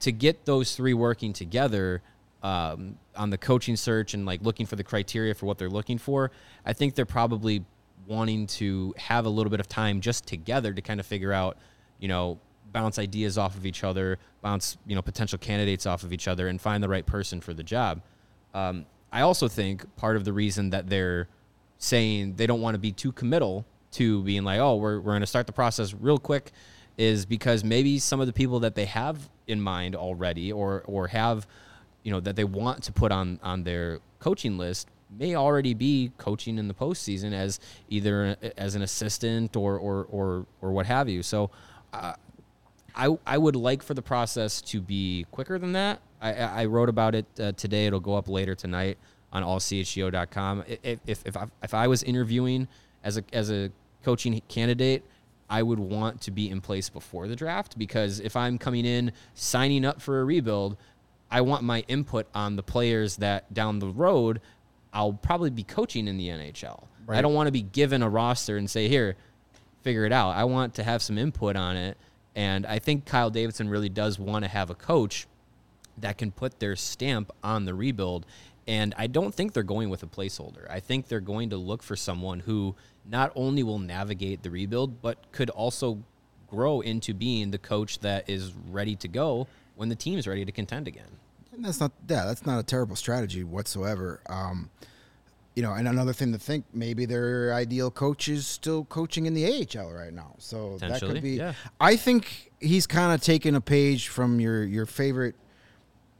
[0.00, 2.02] to get those three working together
[2.42, 5.98] um, on the coaching search and like looking for the criteria for what they're looking
[5.98, 6.30] for,
[6.66, 7.64] I think they're probably
[8.06, 11.56] wanting to have a little bit of time just together to kind of figure out,
[11.98, 12.38] you know,
[12.72, 16.48] bounce ideas off of each other, bounce you know potential candidates off of each other,
[16.48, 18.02] and find the right person for the job.
[18.52, 18.84] Um,
[19.14, 21.28] I also think part of the reason that they're
[21.78, 25.20] saying they don't want to be too committal to being like, oh, we're, we're going
[25.20, 26.50] to start the process real quick
[26.98, 31.06] is because maybe some of the people that they have in mind already or, or
[31.06, 31.46] have,
[32.02, 36.10] you know, that they want to put on, on their coaching list may already be
[36.18, 41.08] coaching in the postseason as either as an assistant or, or, or, or what have
[41.08, 41.22] you.
[41.22, 41.50] So,
[41.92, 42.14] uh,
[42.96, 46.00] I, I would like for the process to be quicker than that.
[46.20, 47.86] I, I wrote about it uh, today.
[47.86, 48.98] It'll go up later tonight
[49.32, 50.64] on allchgo.com.
[50.82, 52.68] If, if, if, I, if I was interviewing
[53.02, 53.70] as a, as a
[54.04, 55.04] coaching candidate,
[55.50, 59.12] I would want to be in place before the draft because if I'm coming in
[59.34, 60.76] signing up for a rebuild,
[61.30, 64.40] I want my input on the players that down the road
[64.94, 66.84] I'll probably be coaching in the NHL.
[67.08, 69.16] I don't want to be given a roster and say, here,
[69.82, 70.30] figure it out.
[70.30, 71.98] I want to have some input on it.
[72.34, 75.26] And I think Kyle Davidson really does want to have a coach
[75.98, 78.26] that can put their stamp on the rebuild.
[78.66, 80.68] And I don't think they're going with a placeholder.
[80.70, 82.74] I think they're going to look for someone who
[83.04, 86.02] not only will navigate the rebuild, but could also
[86.48, 90.52] grow into being the coach that is ready to go when the team's ready to
[90.52, 91.18] contend again.
[91.52, 94.20] And that's not yeah, that's not a terrible strategy whatsoever.
[94.28, 94.70] Um,
[95.54, 99.34] you know, and another thing to think, maybe their ideal coach is still coaching in
[99.34, 100.34] the AHL right now.
[100.38, 101.32] So that could be.
[101.36, 101.52] yeah.
[101.80, 105.36] I think he's kind of taking a page from your your favorite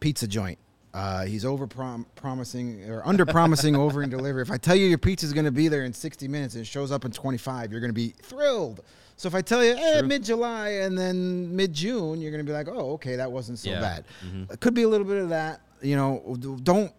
[0.01, 0.59] pizza joint
[0.93, 4.43] Uh, he's over prom- promising or under promising over in delivery.
[4.43, 6.67] If I tell you your pizza's going to be there in 60 minutes and it
[6.67, 8.83] shows up in 25, you're going to be thrilled.
[9.17, 12.49] So if I tell you eh, mid July and then mid June, you're going to
[12.49, 13.81] be like, oh, okay, that wasn't so Yeah.
[13.81, 14.05] bad.
[14.53, 15.61] It could be a little bit of that.
[15.83, 16.93] You know, don't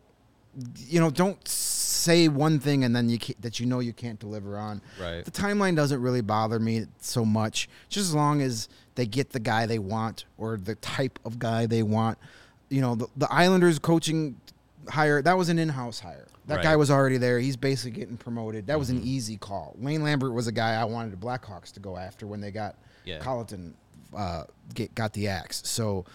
[0.88, 1.38] you know, don't
[2.06, 4.82] say one thing and then you that you know you can't deliver on.
[5.02, 5.26] Right.
[5.26, 9.40] The timeline doesn't really bother me so much, just as long as they get the
[9.40, 12.18] guy they want or the type of guy they want.
[12.70, 14.40] You know, the, the Islanders coaching
[14.88, 16.28] hire that was an in-house hire.
[16.48, 16.64] That Right.
[16.64, 17.40] guy was already there.
[17.40, 18.68] He's basically getting promoted.
[18.68, 19.76] That was an easy call.
[19.80, 22.76] Lane Lambert was a guy I wanted the Blackhawks to go after when they got
[23.04, 23.18] Yeah.
[23.20, 23.74] Colliton
[24.16, 24.44] uh,
[24.74, 25.64] get, got the axe.
[25.66, 26.06] So,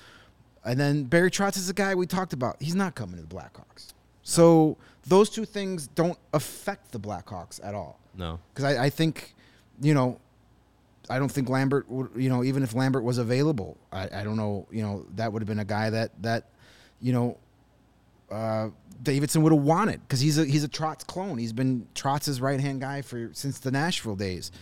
[0.64, 2.56] and then Barry Trotz is a guy we talked about.
[2.62, 3.92] He's not coming to the Blackhawks.
[4.22, 7.98] So those two things don't affect the Blackhawks at all.
[8.16, 8.38] No.
[8.52, 9.34] Because I, I think,
[9.80, 10.20] you know,
[11.08, 14.36] I don't think Lambert would, you know, even if Lambert was available, I, I don't
[14.36, 16.48] know, you know, that would have been a guy that, that,
[17.00, 17.38] you know,
[18.30, 18.68] uh,
[19.02, 21.38] Davidson would have wanted because he's a he's a Trotz clone.
[21.38, 24.52] He's been Trotz's right hand guy for since the Nashville days.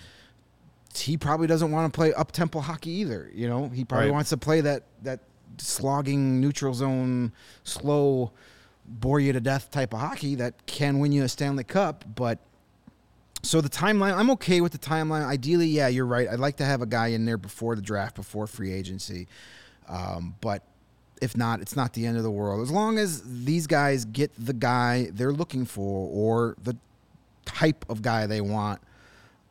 [0.95, 3.31] He probably doesn't want to play up tempo hockey either.
[3.35, 4.15] You know, he probably Right.
[4.15, 5.21] wants to play that that
[5.59, 7.33] slogging neutral zone,
[7.65, 8.31] slow,
[8.89, 12.05] bore you to death type of hockey that can win you a Stanley Cup.
[12.15, 12.39] But
[13.43, 15.25] so the timeline, I'm okay with the timeline.
[15.25, 16.29] Ideally, yeah, you're right.
[16.29, 19.29] I'd like to have a guy in there before the draft, before free agency.
[19.89, 20.63] Um, but
[21.23, 22.63] if not, it's not the end of the world.
[22.63, 26.77] As long as these guys get the guy they're looking for or the
[27.45, 28.81] type of guy they want.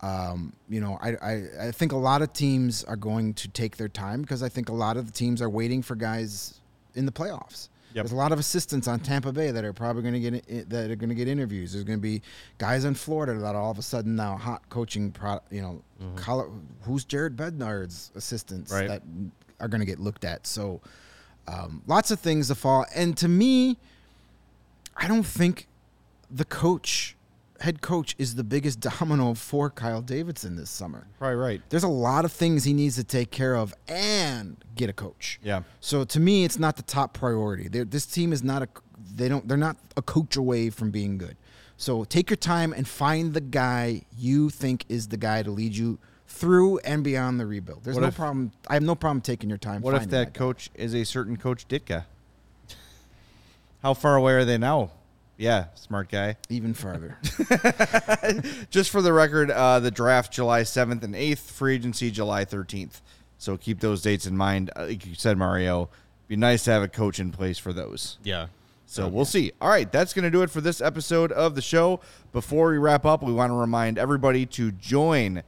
[0.01, 3.77] Um, you know, I, I, I think a lot of teams are going to take
[3.77, 6.59] their time because I think a lot of the teams are waiting for guys
[6.93, 7.69] in the playoffs.
[7.97, 8.05] Yep.
[8.05, 10.63] There's a lot of assistants on Tampa Bay that are probably going to get i-
[10.69, 11.73] that are going to get interviews.
[11.73, 12.21] There's going to be
[12.59, 15.11] guys in Florida that are all of a sudden now hot coaching.
[15.11, 15.81] Pro, you know,
[16.15, 18.87] Colo- who's Jared Bednar's assistants Right.
[18.87, 19.01] that
[19.59, 20.45] are going to get looked at.
[20.47, 20.79] So
[21.47, 22.85] um, lots of things to fall.
[22.95, 23.77] And to me,
[24.95, 25.67] I don't think
[26.29, 27.15] the coach,
[27.61, 31.07] head coach, is the biggest domino for Kyle Davidson this summer.
[31.19, 31.61] Right, right.
[31.69, 35.39] There's a lot of things he needs to take care of and get a coach.
[35.43, 35.61] Yeah.
[35.79, 37.67] So to me, it's not the top priority.
[37.67, 38.67] They're, this team is not a.
[39.15, 39.47] They don't.
[39.47, 41.37] They're not a coach away from being good.
[41.77, 45.75] So take your time and find the guy you think is the guy to lead
[45.75, 47.83] you through and beyond the rebuild.
[47.83, 48.51] There's What no if- problem.
[48.67, 49.81] I have no problem taking your time.
[49.81, 50.37] What if that guy.
[50.39, 52.05] coach is a certain Coach Ditka?
[53.83, 54.91] How far away are they now?
[55.37, 56.35] Yeah, smart guy.
[56.49, 57.17] even further?
[58.69, 63.01] Just for the record, uh, the draft July 7th and 8th, free agency July 13th.
[63.37, 64.71] So keep those dates in mind.
[64.75, 65.89] Uh, Like you said, Mario,
[66.27, 68.17] be nice to have a coach in place for those.
[68.23, 68.47] Yeah.
[68.87, 69.51] So we'll see.
[69.61, 71.99] All right, that's going to do it for this episode of the show.
[72.31, 75.43] Before we wrap up, we want to remind everybody to join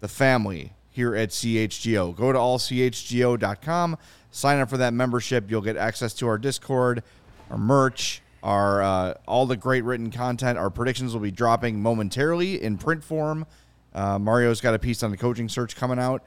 [0.00, 2.14] the family here at CHGO.
[2.14, 3.96] Go to allchgo.com,
[4.30, 5.50] sign up for that membership.
[5.50, 7.02] You'll get access to our Discord,
[7.50, 10.58] our merch, our uh, all the great written content.
[10.58, 13.46] Our predictions will be dropping momentarily in print form.
[13.94, 16.22] Uh, Mario's got a piece on the coaching search coming out.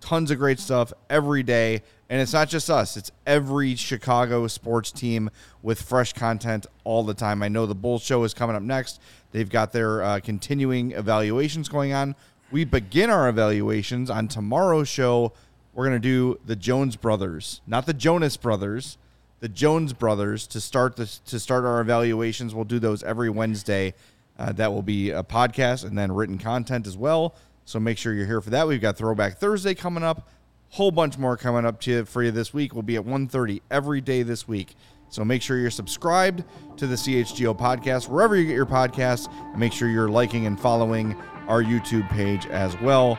[0.00, 1.82] Tons of great stuff every day.
[2.08, 5.30] And it's not just us, it's every Chicago sports team
[5.62, 7.40] with fresh content all the time.
[7.40, 9.00] I know the Bulls show is coming up next.
[9.30, 12.16] They've got their uh, continuing evaluations going on.
[12.50, 15.34] We begin our evaluations on tomorrow's show.
[15.72, 18.98] We're going to do the Jones brothers, not the Jonas brothers,
[19.40, 22.54] the Jones brothers to start the, to start our evaluations.
[22.54, 23.94] We'll do those every Wednesday.
[24.38, 27.34] Uh, that will be a podcast and then written content as well.
[27.64, 28.66] So make sure you're here for that.
[28.66, 30.28] We've got Throwback Thursday coming up.
[30.70, 32.74] Whole bunch more coming up to you for you this week.
[32.74, 34.76] We'll be at 1.30 every day this week.
[35.08, 36.44] So make sure you're subscribed
[36.76, 39.28] to the CHGO podcast wherever you get your podcasts.
[39.32, 41.16] And make sure you're liking and following
[41.48, 43.18] our YouTube page as well.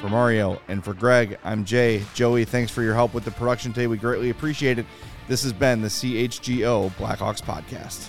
[0.00, 2.04] For Mario and for Greg, I'm Jay.
[2.14, 3.88] Joey, thanks for your help with the production today.
[3.88, 4.86] We greatly appreciate it.
[5.28, 8.08] This has been the CHGO Blackhawks podcast.